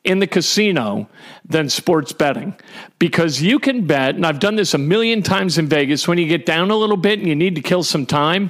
in 0.07 0.19
the 0.19 0.27
casino 0.27 1.07
than 1.43 1.69
sports 1.69 2.13
betting 2.13 2.55
because 2.97 3.41
you 3.41 3.59
can 3.59 3.85
bet, 3.85 4.15
and 4.15 4.25
I've 4.25 4.39
done 4.39 4.55
this 4.55 4.73
a 4.73 4.77
million 4.77 5.21
times 5.21 5.57
in 5.57 5.67
Vegas, 5.67 6.07
when 6.07 6.17
you 6.17 6.27
get 6.27 6.45
down 6.45 6.71
a 6.71 6.75
little 6.75 6.97
bit 6.97 7.19
and 7.19 7.27
you 7.27 7.35
need 7.35 7.55
to 7.55 7.61
kill 7.61 7.83
some 7.83 8.05
time, 8.05 8.49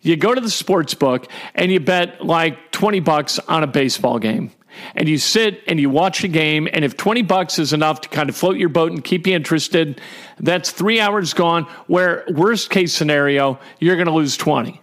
you 0.00 0.16
go 0.16 0.34
to 0.34 0.40
the 0.40 0.50
sports 0.50 0.94
book 0.94 1.30
and 1.54 1.70
you 1.70 1.80
bet 1.80 2.24
like 2.24 2.72
20 2.72 3.00
bucks 3.00 3.38
on 3.40 3.62
a 3.62 3.66
baseball 3.66 4.18
game. 4.18 4.50
And 4.94 5.08
you 5.08 5.18
sit 5.18 5.62
and 5.66 5.78
you 5.80 5.88
watch 5.88 6.22
a 6.22 6.28
game, 6.28 6.68
and 6.70 6.84
if 6.84 6.98
20 6.98 7.22
bucks 7.22 7.58
is 7.58 7.72
enough 7.72 8.02
to 8.02 8.08
kind 8.10 8.28
of 8.28 8.36
float 8.36 8.56
your 8.56 8.68
boat 8.68 8.92
and 8.92 9.02
keep 9.02 9.26
you 9.26 9.34
interested, 9.34 10.00
that's 10.38 10.70
three 10.70 11.00
hours 11.00 11.32
gone. 11.32 11.64
Where, 11.86 12.24
worst 12.28 12.68
case 12.68 12.92
scenario, 12.92 13.58
you're 13.80 13.96
going 13.96 14.06
to 14.06 14.12
lose 14.12 14.36
20. 14.36 14.78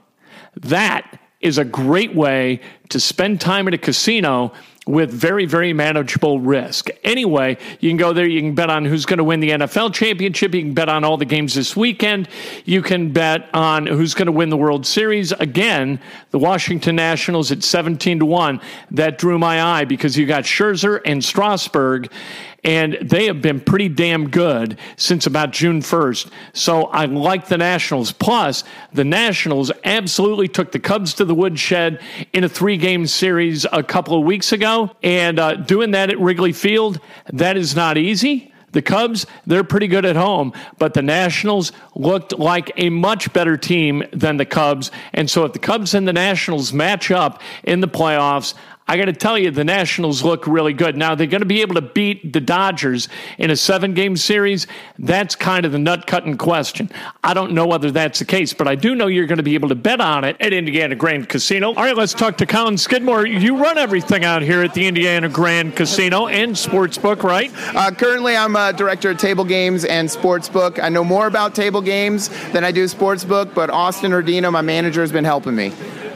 That 0.62 1.20
is 1.42 1.60
a 1.60 1.66
great 1.66 2.16
way 2.16 2.62
to 2.90 3.00
spend 3.00 3.40
time 3.40 3.68
at 3.68 3.76
a 3.76 3.78
casino 3.78 4.54
with 4.86 5.12
very, 5.12 5.46
very 5.46 5.72
manageable 5.72 6.40
risk. 6.40 6.90
Anyway, 7.04 7.58
you 7.80 7.90
can 7.90 7.98
go 7.98 8.12
there. 8.12 8.26
You 8.26 8.42
can 8.42 8.54
bet 8.54 8.70
on 8.70 8.84
who's 8.84 9.06
going 9.06 9.18
to 9.18 9.24
win 9.24 9.40
the 9.40 9.52
NFL 9.52 9.94
championship. 9.94 10.54
You 10.54 10.62
can 10.62 10.74
bet 10.74 10.90
on 10.90 11.04
all 11.04 11.16
the 11.16 11.26
games 11.26 11.54
this 11.54 11.76
weekend. 11.76 12.28
You 12.66 12.82
can 12.82 13.14
bet 13.14 13.50
on 13.54 13.86
who's 13.86 14.14
going 14.14 14.26
to 14.26 14.34
win 14.34 14.50
the 14.50 14.58
World 14.58 14.86
Series. 14.86 15.32
Again, 15.32 16.00
the 16.32 16.40
Washington 16.40 16.98
Nationals 16.98 17.52
at 17.52 17.64
17 17.64 18.20
to 18.20 18.26
1. 18.26 18.60
That 18.92 19.18
drew 19.18 19.40
my 19.40 19.62
eye 19.62 19.86
because 19.86 20.18
you 20.18 20.26
got 20.26 20.44
Scherzer 20.44 21.00
and 21.06 21.24
Strasburg 21.24 22.12
and 22.64 22.98
they 23.02 23.26
have 23.26 23.42
been 23.42 23.60
pretty 23.60 23.90
damn 23.90 24.30
good 24.30 24.78
since 24.96 25.26
about 25.26 25.52
June 25.52 25.82
1st. 25.82 26.30
So 26.54 26.84
I 26.86 27.06
like 27.06 27.48
the 27.48 27.58
Nationals. 27.58 28.12
Plus, 28.12 28.64
the 28.94 29.04
Nationals 29.04 29.72
absolutely 29.84 30.48
took 30.48 30.72
the 30.72 30.80
Cubs 30.80 31.14
to 31.16 31.26
the 31.26 31.36
woodshed 31.36 32.02
in 32.32 32.44
a 32.44 32.50
three 32.50 32.78
game 32.78 33.06
series 33.06 33.66
a 33.72 33.84
couple 33.84 34.18
of 34.18 34.24
weeks 34.24 34.52
ago. 34.52 34.92
And 35.04 35.40
uh, 35.40 35.56
doing 35.56 35.92
that 35.92 36.10
at 36.10 36.20
Wrigley 36.20 36.54
Field, 36.54 37.00
that 37.32 37.58
is 37.58 37.76
not 37.76 37.98
easy. 37.98 38.54
The 38.74 38.82
Cubs, 38.82 39.28
they're 39.46 39.64
pretty 39.64 39.88
good 39.88 40.04
at 40.04 40.16
home, 40.16 40.52
but 40.80 40.96
the 40.96 41.04
Nationals 41.04 41.72
looked 41.96 42.38
like 42.38 42.72
a 42.76 42.90
much 42.90 43.32
better 43.32 43.56
team 43.56 44.04
than 44.12 44.38
the 44.38 44.46
Cubs. 44.46 44.90
And 45.14 45.30
so 45.30 45.46
if 45.46 45.54
the 45.54 45.60
Cubs 45.60 45.94
and 45.94 46.08
the 46.08 46.14
Nationals 46.14 46.74
match 46.74 47.12
up 47.12 47.42
in 47.64 47.82
the 47.82 47.88
playoffs, 47.88 48.56
I 48.88 48.98
got 48.98 49.06
to 49.06 49.14
tell 49.14 49.38
you, 49.38 49.50
the 49.50 49.64
Nationals 49.64 50.24
look 50.24 50.46
really 50.46 50.74
good. 50.74 50.98
Now, 50.98 51.16
they're 51.16 51.26
going 51.28 51.42
to 51.42 51.48
be 51.48 51.62
able 51.62 51.76
to 51.76 51.82
beat 51.82 52.34
the 52.34 52.42
Dodgers 52.42 53.08
in 53.38 53.50
a 53.50 53.56
seven 53.56 53.94
game 53.94 54.18
series. 54.18 54.68
That's 55.00 55.36
kind 55.36 55.66
of 55.66 55.72
the 55.72 55.80
nut 55.80 56.06
cutting 56.06 56.38
question. 56.38 56.90
I 57.24 57.34
don't 57.34 57.54
know 57.54 57.66
whether 57.66 57.92
that's 57.92 58.20
the 58.20 58.26
case, 58.26 58.52
but 58.52 58.68
I 58.68 58.76
do 58.76 58.94
know 58.94 59.08
you're 59.08 59.26
going 59.26 59.38
to 59.38 59.44
be 59.44 59.54
able 59.54 59.70
to 59.70 59.76
bet 59.76 60.02
on 60.02 60.26
it 60.26 60.36
at 60.42 60.52
Indiana 60.52 60.96
Grand 60.96 61.30
Casino. 61.30 61.70
All 61.70 61.84
right, 61.84 61.96
let's 61.96 62.14
talk 62.14 62.38
to 62.38 62.46
Colin 62.46 62.78
Skidmore. 62.78 63.26
You 63.26 63.56
run 63.56 63.78
everything 63.78 64.26
out 64.26 64.42
here 64.42 64.62
at 64.62 64.74
the 64.74 64.86
Indiana 64.86 65.30
Grand 65.30 65.76
Casino 65.78 66.28
and 66.28 66.54
Sportsbook, 66.54 67.24
right? 67.24 67.52
Uh, 67.74 67.90
currently, 67.92 68.36
I'm 68.36 68.56
a 68.58 68.74
director 68.74 69.12
of 69.12 69.18
table 69.18 69.46
games 69.46 69.86
and 69.86 70.10
Sportsbook. 70.10 70.84
I 70.84 70.90
know 70.90 71.06
more 71.06 71.28
about 71.28 71.56
table 71.56 71.82
games 71.82 72.30
than 72.52 72.66
I 72.66 72.72
do 72.72 72.86
Sportsbook, 72.86 73.54
but 73.54 73.70
Austin 73.70 74.12
Ordino, 74.12 74.52
my 74.52 74.62
manager, 74.62 75.02
has 75.02 75.12
been 75.12 75.26
helping 75.26 75.56
me. 75.56 75.72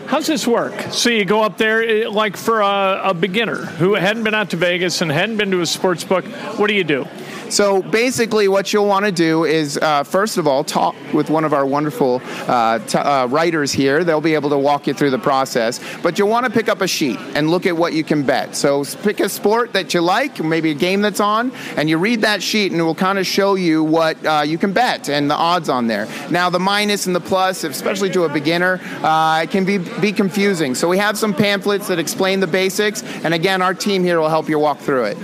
How's 0.07 0.25
this 0.25 0.47
work? 0.47 0.73
So 0.91 1.09
you 1.09 1.25
go 1.25 1.43
up 1.43 1.57
there, 1.57 1.83
eh, 1.83 2.07
like 2.07 2.37
for 2.37 2.61
a, 2.61 3.01
a 3.09 3.13
beginner 3.13 3.57
who 3.57 3.93
hadn't 3.95 4.23
been 4.23 4.33
out 4.33 4.51
to 4.51 4.55
Vegas 4.55 5.01
and 5.01 5.11
hadn't 5.11 5.35
been 5.35 5.51
to 5.51 5.59
a 5.59 5.65
sports 5.65 6.05
book, 6.05 6.23
what 6.57 6.67
do 6.67 6.75
you 6.75 6.85
do? 6.85 7.05
So 7.49 7.81
basically, 7.81 8.49
what 8.49 8.73
you'll 8.73 8.87
want 8.87 9.05
to 9.05 9.11
do 9.11 9.45
is, 9.45 9.77
uh, 9.77 10.03
first 10.03 10.37
of 10.37 10.47
all, 10.47 10.65
talk 10.65 10.95
with 11.13 11.29
one 11.29 11.45
of 11.45 11.53
our 11.53 11.65
wonderful 11.65 12.21
uh, 12.25 12.79
t- 12.79 12.97
uh, 12.97 13.27
writers 13.27 13.71
here. 13.71 14.03
They'll 14.03 14.19
be 14.19 14.33
able 14.33 14.49
to 14.49 14.57
walk 14.57 14.85
you 14.85 14.93
through 14.93 15.11
the 15.11 15.19
process. 15.19 15.79
But 16.03 16.19
you'll 16.19 16.27
want 16.27 16.45
to 16.45 16.51
pick 16.51 16.67
up 16.67 16.81
a 16.81 16.87
sheet 16.87 17.17
and 17.35 17.49
look 17.49 17.65
at 17.65 17.77
what 17.77 17.93
you 17.93 18.03
can 18.03 18.23
bet. 18.23 18.55
So 18.55 18.83
pick 19.01 19.21
a 19.21 19.29
sport 19.29 19.73
that 19.73 19.93
you 19.93 20.01
like, 20.01 20.43
maybe 20.43 20.71
a 20.71 20.75
game 20.75 21.01
that's 21.01 21.21
on, 21.21 21.51
and 21.77 21.89
you 21.89 21.97
read 21.97 22.21
that 22.21 22.43
sheet, 22.43 22.73
and 22.73 22.81
it 22.81 22.83
will 22.83 22.95
kind 22.95 23.17
of 23.17 23.25
show 23.25 23.55
you 23.55 23.81
what 23.83 24.23
uh, 24.25 24.43
you 24.45 24.57
can 24.57 24.73
bet 24.73 25.09
and 25.09 25.31
the 25.31 25.35
odds 25.35 25.69
on 25.69 25.87
there. 25.87 26.07
Now, 26.29 26.49
the 26.49 26.59
minus 26.59 27.07
and 27.07 27.15
the 27.15 27.21
plus, 27.21 27.63
especially 27.63 28.09
to 28.09 28.23
a 28.23 28.29
beginner, 28.29 28.81
uh, 29.03 29.41
it 29.43 29.51
can 29.51 29.63
be 29.63 29.77
be 30.01 30.11
confusing. 30.11 30.75
So 30.75 30.87
we 30.87 30.97
have 30.97 31.17
some 31.17 31.33
pamphlets 31.33 31.87
that 31.87 31.99
explain 31.99 32.39
the 32.39 32.47
basics, 32.47 33.03
and 33.03 33.33
again, 33.33 33.61
our 33.61 33.73
team 33.73 34.03
here 34.03 34.19
will 34.19 34.29
help 34.29 34.49
you 34.49 34.59
walk 34.59 34.79
through 34.79 35.05
it. 35.05 35.17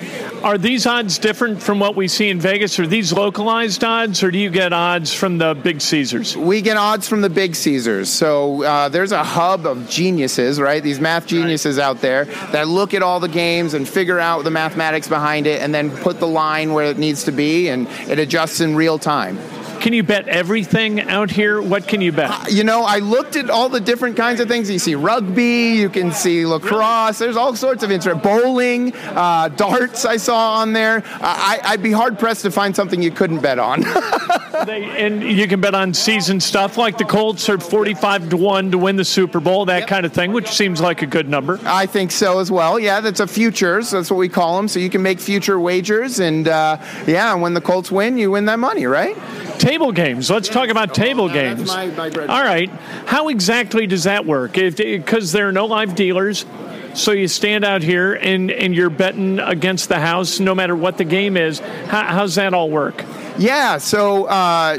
Are 0.43 0.57
these 0.57 0.85
odds 0.85 1.17
different 1.19 1.61
from 1.61 1.79
what 1.79 1.95
we 1.95 2.07
see 2.07 2.29
in 2.29 2.39
Vegas? 2.39 2.77
Are 2.77 2.87
these 2.87 3.13
localized 3.13 3.83
odds, 3.83 4.23
or 4.23 4.31
do 4.31 4.37
you 4.37 4.49
get 4.49 4.73
odds 4.73 5.13
from 5.13 5.37
the 5.37 5.53
big 5.53 5.79
Caesars? 5.79 6.35
We 6.35 6.61
get 6.61 6.75
odds 6.75 7.07
from 7.07 7.21
the 7.21 7.29
big 7.29 7.55
Caesars. 7.55 8.09
So 8.09 8.63
uh, 8.63 8.89
there's 8.89 9.13
a 9.13 9.23
hub 9.23 9.65
of 9.65 9.89
geniuses, 9.89 10.59
right? 10.59 10.83
These 10.83 10.99
math 10.99 11.27
geniuses 11.27 11.77
right. 11.77 11.85
out 11.85 12.01
there 12.01 12.25
that 12.25 12.67
look 12.67 12.93
at 12.93 13.01
all 13.01 13.19
the 13.21 13.29
games 13.29 13.73
and 13.73 13.87
figure 13.87 14.19
out 14.19 14.43
the 14.43 14.51
mathematics 14.51 15.07
behind 15.07 15.47
it, 15.47 15.61
and 15.61 15.73
then 15.73 15.89
put 15.89 16.19
the 16.19 16.27
line 16.27 16.73
where 16.73 16.85
it 16.85 16.97
needs 16.97 17.23
to 17.23 17.31
be, 17.31 17.69
and 17.69 17.87
it 18.09 18.19
adjusts 18.19 18.59
in 18.59 18.75
real 18.75 18.99
time. 18.99 19.37
Can 19.83 19.91
you 19.91 20.01
bet 20.01 20.29
everything 20.29 21.01
out 21.01 21.29
here? 21.29 21.61
What 21.61 21.89
can 21.89 21.99
you 21.99 22.13
bet? 22.13 22.29
Uh, 22.31 22.45
you 22.49 22.63
know, 22.63 22.83
I 22.83 22.99
looked 22.99 23.35
at 23.35 23.49
all 23.49 23.67
the 23.67 23.81
different 23.81 24.15
kinds 24.15 24.39
of 24.39 24.47
things. 24.47 24.71
You 24.71 24.79
see 24.79 24.95
rugby, 24.95 25.73
you 25.75 25.89
can 25.89 26.13
see 26.13 26.45
lacrosse. 26.45 27.19
There's 27.19 27.35
all 27.35 27.53
sorts 27.53 27.83
of 27.83 27.91
interest. 27.91 28.23
Bowling, 28.23 28.95
uh, 28.95 29.49
darts. 29.49 30.05
I 30.05 30.15
saw 30.15 30.61
on 30.61 30.71
there. 30.71 31.03
I, 31.05 31.59
I'd 31.65 31.83
be 31.83 31.91
hard 31.91 32.17
pressed 32.17 32.43
to 32.43 32.51
find 32.51 32.73
something 32.73 33.01
you 33.01 33.11
couldn't 33.11 33.41
bet 33.41 33.59
on. 33.59 33.81
they, 34.65 34.85
and 35.05 35.21
you 35.21 35.49
can 35.49 35.59
bet 35.59 35.75
on 35.75 35.93
season 35.93 36.39
stuff 36.39 36.77
like 36.77 36.97
the 36.97 37.03
Colts 37.03 37.49
are 37.49 37.59
45 37.59 38.29
to 38.29 38.37
1 38.37 38.71
to 38.71 38.77
win 38.77 38.95
the 38.95 39.03
Super 39.03 39.41
Bowl, 39.41 39.65
that 39.65 39.79
Yep. 39.79 39.87
kind 39.89 40.05
of 40.05 40.13
thing, 40.13 40.31
which 40.31 40.47
seems 40.47 40.79
like 40.79 41.01
a 41.01 41.05
good 41.07 41.27
number. 41.27 41.59
I 41.65 41.87
think 41.87 42.11
so 42.11 42.39
as 42.39 42.49
well. 42.49 42.79
Yeah, 42.79 43.01
that's 43.01 43.19
a 43.19 43.27
futures. 43.27 43.91
That's 43.91 44.09
what 44.09 44.15
we 44.17 44.29
call 44.29 44.55
them. 44.55 44.69
So 44.69 44.79
you 44.79 44.89
can 44.89 45.01
make 45.01 45.19
future 45.19 45.59
wagers, 45.59 46.21
and 46.21 46.47
uh, 46.47 46.77
yeah, 47.05 47.33
when 47.33 47.53
the 47.53 47.59
Colts 47.59 47.91
win, 47.91 48.17
you 48.17 48.31
win 48.31 48.45
that 48.45 48.59
money, 48.59 48.85
right? 48.85 49.17
Table 49.59 49.91
games. 49.91 50.29
Let's 50.29 50.49
talk 50.49 50.69
about 50.69 50.93
table 50.93 51.27
no, 51.27 51.33
that's 51.33 51.59
games. 51.59 51.97
my- 51.97 52.09
my. 52.09 52.25
All 52.27 52.43
right. 52.43 52.69
How 53.05 53.29
exactly 53.29 53.87
does 53.87 54.03
that 54.03 54.25
work? 54.25 54.53
Because 54.53 55.31
there 55.31 55.47
are 55.47 55.51
no 55.51 55.65
live 55.65 55.95
dealers. 55.95 56.45
So 56.93 57.11
you 57.11 57.27
stand 57.27 57.65
out 57.65 57.81
here 57.81 58.13
and, 58.13 58.51
and 58.51 58.75
you're 58.75 58.91
betting 58.91 59.39
against 59.39 59.89
the 59.89 59.99
house 59.99 60.39
no 60.39 60.53
matter 60.53 60.75
what 60.75 60.97
the 60.97 61.03
game 61.03 61.37
is. 61.37 61.59
How, 61.59 62.03
how's 62.03 62.35
that 62.35 62.53
all 62.53 62.69
work? 62.69 63.03
Yeah. 63.37 63.77
So 63.79 64.25
uh, 64.25 64.77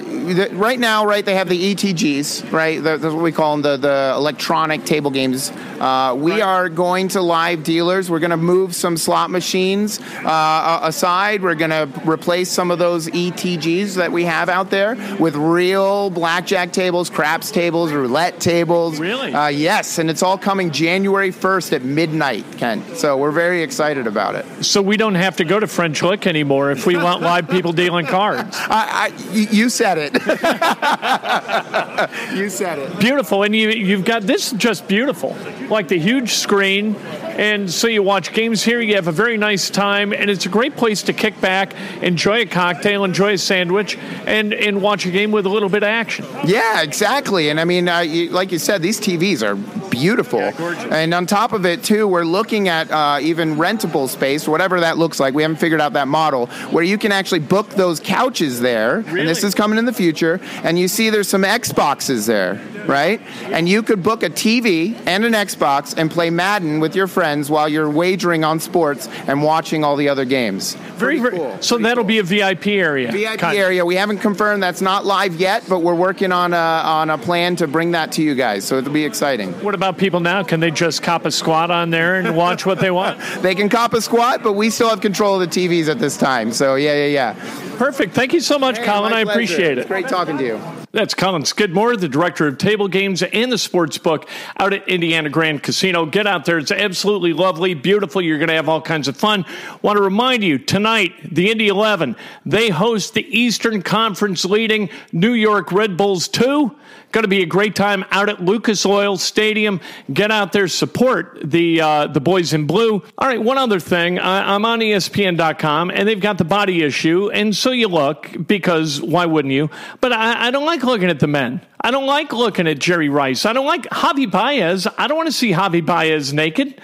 right 0.52 0.78
now, 0.78 1.04
right, 1.06 1.24
they 1.24 1.34
have 1.34 1.48
the 1.48 1.74
ETGs, 1.74 2.52
right? 2.52 2.82
That's 2.82 3.02
what 3.02 3.14
we 3.16 3.32
call 3.32 3.56
them, 3.56 3.62
the 3.62 3.76
the 3.76 4.12
electronic 4.16 4.84
table 4.84 5.10
games. 5.10 5.50
Uh, 5.80 6.14
we 6.16 6.32
Right. 6.32 6.42
are 6.42 6.68
going 6.68 7.08
to 7.08 7.20
live 7.20 7.62
dealers. 7.64 8.08
We're 8.10 8.20
going 8.20 8.30
to 8.30 8.36
move 8.36 8.74
some 8.74 8.96
slot 8.96 9.30
machines 9.30 10.00
uh, 10.24 10.80
aside. 10.82 11.42
We're 11.42 11.54
going 11.56 11.70
to 11.70 11.88
replace 12.08 12.50
some 12.50 12.70
of 12.70 12.78
those 12.78 13.08
ETGs 13.08 13.94
that 13.96 14.10
we 14.12 14.24
have 14.24 14.48
out 14.48 14.70
there 14.70 14.96
with 15.18 15.34
real 15.36 16.10
blackjack 16.10 16.72
tables, 16.72 17.10
craps 17.10 17.50
tables, 17.50 17.92
roulette 17.92 18.40
tables. 18.40 18.98
Really? 19.00 19.34
Uh, 19.34 19.48
yes, 19.48 19.98
and 19.98 20.08
it's 20.08 20.22
all 20.22 20.38
coming 20.38 20.70
January 20.70 21.30
1st 21.32 21.72
at 21.74 21.82
midnight, 21.84 22.44
Kent. 22.56 22.96
So 22.96 23.16
we're 23.16 23.30
very 23.32 23.62
excited 23.62 24.06
about 24.06 24.36
it. 24.36 24.46
So 24.64 24.80
we 24.80 24.96
don't 24.96 25.16
have 25.16 25.36
to 25.36 25.44
go 25.44 25.58
to 25.60 25.66
French 25.66 26.02
Lick 26.02 26.26
anymore 26.26 26.70
if 26.70 26.86
we 26.86 26.96
want 26.96 27.20
live 27.22 27.48
people 27.48 27.72
dealing 27.72 28.06
cards. 28.06 28.43
I, 28.52 29.10
I, 29.10 29.32
you 29.32 29.68
said 29.68 29.98
it. 29.98 30.14
you 32.36 32.50
said 32.50 32.78
it. 32.78 32.98
Beautiful, 32.98 33.42
and 33.42 33.54
you 33.54 33.70
you've 33.70 34.04
got 34.04 34.22
this 34.22 34.52
just 34.52 34.88
beautiful, 34.88 35.36
like 35.68 35.88
the 35.88 35.98
huge 35.98 36.32
screen, 36.32 36.94
and 37.36 37.70
so 37.70 37.86
you 37.86 38.02
watch 38.02 38.32
games 38.32 38.62
here. 38.62 38.80
You 38.80 38.94
have 38.96 39.08
a 39.08 39.12
very 39.12 39.36
nice 39.36 39.70
time, 39.70 40.12
and 40.12 40.30
it's 40.30 40.46
a 40.46 40.48
great 40.48 40.76
place 40.76 41.02
to 41.04 41.12
kick 41.12 41.40
back, 41.40 41.74
enjoy 42.02 42.42
a 42.42 42.46
cocktail, 42.46 43.04
enjoy 43.04 43.34
a 43.34 43.38
sandwich, 43.38 43.96
and 44.26 44.52
and 44.54 44.80
watch 44.80 45.06
a 45.06 45.10
game 45.10 45.32
with 45.32 45.46
a 45.46 45.48
little 45.48 45.68
bit 45.68 45.82
of 45.82 45.88
action. 45.88 46.24
Yeah, 46.44 46.82
exactly. 46.82 47.50
And 47.50 47.60
I 47.60 47.64
mean, 47.64 47.88
uh, 47.88 48.00
you, 48.00 48.30
like 48.30 48.52
you 48.52 48.58
said, 48.58 48.82
these 48.82 49.00
TVs 49.00 49.42
are 49.42 49.56
beautiful. 49.90 50.50
gorgeous. 50.52 50.84
And 50.84 51.14
on 51.14 51.26
top 51.26 51.52
of 51.52 51.64
it, 51.66 51.82
too, 51.84 52.06
we're 52.08 52.24
looking 52.24 52.68
at 52.68 52.90
uh, 52.90 53.18
even 53.20 53.56
rentable 53.56 54.08
space, 54.08 54.48
whatever 54.48 54.80
that 54.80 54.98
looks 54.98 55.20
like. 55.20 55.34
We 55.34 55.42
haven't 55.42 55.58
figured 55.58 55.80
out 55.80 55.92
that 55.94 56.08
model 56.08 56.46
where 56.70 56.84
you 56.84 56.98
can 56.98 57.12
actually 57.12 57.40
book 57.40 57.70
those 57.70 58.00
couches 58.00 58.60
there. 58.60 59.00
really? 59.00 59.20
And 59.20 59.28
this 59.28 59.44
is 59.44 59.54
coming 59.54 59.78
in 59.78 59.84
the 59.84 59.92
future. 59.92 60.40
And 60.62 60.78
you 60.78 60.88
see 60.88 61.10
there's 61.10 61.28
some 61.28 61.42
Xboxes 61.42 62.26
there, 62.26 62.60
right? 62.88 63.20
And 63.44 63.68
you 63.68 63.82
could 63.82 64.02
book 64.02 64.22
a 64.22 64.30
TV 64.30 64.96
and 65.06 65.24
an 65.24 65.32
Xbox 65.32 65.96
and 65.96 66.10
play 66.10 66.30
Madden 66.30 66.80
with 66.80 66.94
your 66.94 67.06
friends 67.06 67.50
while 67.50 67.68
you're 67.68 67.90
wagering 67.90 68.44
on 68.44 68.60
sports 68.60 69.08
and 69.26 69.42
watching 69.42 69.84
all 69.84 69.96
the 69.96 70.08
other 70.08 70.24
games. 70.24 70.74
Very, 70.74 71.18
Pretty 71.18 71.20
very 71.20 71.36
cool. 71.36 71.62
so 71.62 71.76
Pretty 71.76 71.82
that'll 71.88 72.04
cool. 72.04 72.08
be 72.08 72.18
a 72.18 72.22
VIP 72.22 72.66
area. 72.68 73.10
VIP 73.12 73.38
Kind- 73.40 73.58
area. 73.58 73.84
We 73.84 73.96
haven't 73.96 74.18
confirmed 74.18 74.62
that's 74.62 74.80
not 74.80 75.04
live 75.04 75.36
yet, 75.36 75.64
but 75.68 75.80
we're 75.80 75.94
working 75.94 76.32
on 76.32 76.52
a 76.52 76.56
on 76.56 77.10
a 77.10 77.18
plan 77.18 77.56
to 77.56 77.66
bring 77.66 77.92
that 77.92 78.12
to 78.12 78.22
you 78.22 78.34
guys. 78.34 78.64
So 78.64 78.78
it'll 78.78 78.92
be 78.92 79.04
exciting. 79.04 79.52
What 79.62 79.74
about 79.74 79.98
people 79.98 80.20
now? 80.20 80.42
Can 80.42 80.60
they 80.60 80.70
just 80.70 81.02
cop 81.02 81.24
a 81.24 81.30
squat 81.30 81.70
on 81.70 81.90
there 81.90 82.16
and 82.16 82.36
watch 82.36 82.64
what 82.66 82.78
they 82.80 82.90
want? 82.90 83.20
They 83.44 83.54
can 83.54 83.68
cop 83.68 83.92
a 83.94 84.00
squat, 84.00 84.42
but 84.42 84.52
we 84.54 84.70
still 84.70 84.88
have 84.88 85.00
control 85.00 85.40
of 85.40 85.50
the 85.50 85.68
TVs 85.68 85.88
at 85.88 85.98
this 85.98 86.16
time. 86.16 86.52
So 86.52 86.76
yeah, 86.76 86.94
yeah, 86.94 87.34
yeah. 87.34 87.76
Perfect. 87.76 88.14
Thank 88.14 88.32
you 88.32 88.40
so 88.40 88.58
much, 88.58 88.78
Hey, 88.78 88.84
Colin. 88.86 89.12
I 89.12 89.24
pleasure. 89.24 89.30
appreciate 89.32 89.78
It's 89.78 89.86
it. 89.86 89.88
great 89.88 90.08
talking 90.08 90.38
to 90.38 90.44
you. 90.44 90.83
That's 90.94 91.12
Colin 91.12 91.44
Skidmore, 91.44 91.96
the 91.96 92.08
director 92.08 92.46
of 92.46 92.56
table 92.56 92.86
games 92.86 93.24
and 93.24 93.50
the 93.50 93.58
sports 93.58 93.98
book 93.98 94.28
out 94.60 94.72
at 94.72 94.86
Indiana 94.88 95.28
Grand 95.28 95.60
Casino. 95.60 96.06
Get 96.06 96.28
out 96.28 96.44
there. 96.44 96.56
It's 96.56 96.70
absolutely 96.70 97.32
lovely, 97.32 97.74
beautiful. 97.74 98.22
You're 98.22 98.38
going 98.38 98.46
to 98.46 98.54
have 98.54 98.68
all 98.68 98.80
kinds 98.80 99.08
of 99.08 99.16
fun. 99.16 99.44
Want 99.82 99.96
to 99.96 100.02
remind 100.02 100.44
you 100.44 100.56
tonight, 100.56 101.12
the 101.34 101.50
Indy 101.50 101.66
11, 101.66 102.14
they 102.46 102.68
host 102.68 103.14
the 103.14 103.26
Eastern 103.36 103.82
Conference 103.82 104.44
leading 104.44 104.88
New 105.10 105.32
York 105.32 105.72
Red 105.72 105.96
Bulls 105.96 106.28
2. 106.28 106.76
Going 107.10 107.22
to 107.22 107.28
be 107.28 107.42
a 107.42 107.46
great 107.46 107.76
time 107.76 108.04
out 108.10 108.28
at 108.28 108.44
Lucas 108.44 108.84
Oil 108.84 109.16
Stadium. 109.16 109.80
Get 110.12 110.32
out 110.32 110.50
there, 110.50 110.66
support 110.66 111.38
the 111.44 111.80
uh, 111.80 112.06
the 112.08 112.20
boys 112.20 112.52
in 112.52 112.66
blue. 112.66 113.04
All 113.16 113.28
right, 113.28 113.40
one 113.40 113.56
other 113.56 113.78
thing. 113.78 114.18
I, 114.18 114.52
I'm 114.52 114.64
on 114.64 114.80
ESPN.com, 114.80 115.92
and 115.92 116.08
they've 116.08 116.20
got 116.20 116.38
the 116.38 116.44
body 116.44 116.82
issue, 116.82 117.30
and 117.30 117.54
so 117.54 117.70
you 117.70 117.86
look 117.86 118.28
because 118.48 119.00
why 119.00 119.26
wouldn't 119.26 119.54
you? 119.54 119.70
But 120.00 120.12
I, 120.12 120.48
I 120.48 120.50
don't 120.50 120.66
like 120.66 120.83
looking 120.84 121.08
at 121.10 121.20
the 121.20 121.26
men. 121.26 121.60
I 121.80 121.90
don't 121.90 122.06
like 122.06 122.32
looking 122.32 122.66
at 122.66 122.78
Jerry 122.78 123.08
Rice. 123.08 123.44
I 123.44 123.52
don't 123.52 123.66
like 123.66 123.82
Javy 123.84 124.30
Baez. 124.30 124.86
I 124.96 125.06
don't 125.06 125.16
want 125.16 125.26
to 125.26 125.32
see 125.32 125.52
Javy 125.52 125.84
Baez 125.84 126.32
naked. 126.32 126.80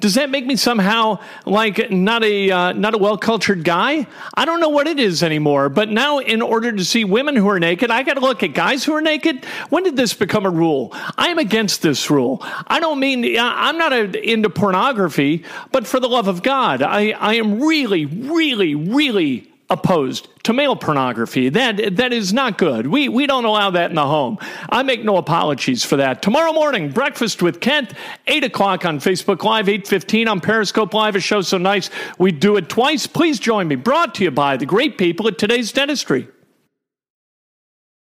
Does 0.00 0.14
that 0.14 0.28
make 0.28 0.44
me 0.44 0.56
somehow 0.56 1.20
like 1.46 1.90
not 1.90 2.22
a 2.24 2.50
uh, 2.50 2.72
not 2.72 2.94
a 2.94 2.98
well 2.98 3.16
cultured 3.16 3.64
guy? 3.64 4.06
I 4.34 4.44
don't 4.44 4.60
know 4.60 4.68
what 4.68 4.86
it 4.86 4.98
is 4.98 5.22
anymore. 5.22 5.68
But 5.68 5.88
now, 5.88 6.18
in 6.18 6.42
order 6.42 6.72
to 6.72 6.84
see 6.84 7.04
women 7.04 7.36
who 7.36 7.48
are 7.48 7.58
naked, 7.58 7.90
I 7.90 8.02
got 8.02 8.14
to 8.14 8.20
look 8.20 8.42
at 8.42 8.54
guys 8.54 8.84
who 8.84 8.92
are 8.94 9.00
naked. 9.00 9.44
When 9.70 9.82
did 9.82 9.96
this 9.96 10.12
become 10.12 10.44
a 10.44 10.50
rule? 10.50 10.92
I 11.16 11.28
am 11.28 11.38
against 11.38 11.80
this 11.80 12.10
rule. 12.10 12.40
I 12.42 12.80
don't 12.80 13.00
mean 13.00 13.38
I'm 13.38 13.78
not 13.78 13.92
a, 13.92 14.30
into 14.30 14.50
pornography, 14.50 15.44
but 15.72 15.86
for 15.86 16.00
the 16.00 16.08
love 16.08 16.28
of 16.28 16.42
God, 16.42 16.82
I 16.82 17.12
I 17.12 17.34
am 17.34 17.62
really, 17.62 18.04
really, 18.04 18.74
really 18.74 19.53
opposed 19.70 20.28
to 20.44 20.52
male 20.52 20.76
pornography. 20.76 21.48
That 21.48 21.96
that 21.96 22.12
is 22.12 22.32
not 22.32 22.58
good. 22.58 22.86
We 22.86 23.08
we 23.08 23.26
don't 23.26 23.44
allow 23.44 23.70
that 23.70 23.90
in 23.90 23.96
the 23.96 24.06
home. 24.06 24.38
I 24.68 24.82
make 24.82 25.04
no 25.04 25.16
apologies 25.16 25.84
for 25.84 25.96
that. 25.96 26.22
Tomorrow 26.22 26.52
morning, 26.52 26.90
breakfast 26.90 27.42
with 27.42 27.60
Kent, 27.60 27.94
eight 28.26 28.44
o'clock 28.44 28.84
on 28.84 29.00
Facebook 29.00 29.42
Live, 29.42 29.68
eight 29.68 29.88
fifteen 29.88 30.28
on 30.28 30.40
Periscope 30.40 30.92
Live. 30.92 31.16
A 31.16 31.20
show 31.20 31.40
so 31.40 31.58
nice 31.58 31.90
we 32.18 32.30
do 32.30 32.56
it 32.56 32.68
twice. 32.68 33.06
Please 33.06 33.38
join 33.38 33.68
me. 33.68 33.76
Brought 33.76 34.14
to 34.16 34.24
you 34.24 34.30
by 34.30 34.56
the 34.56 34.66
great 34.66 34.98
people 34.98 35.26
at 35.28 35.38
Today's 35.38 35.72
Dentistry. 35.72 36.28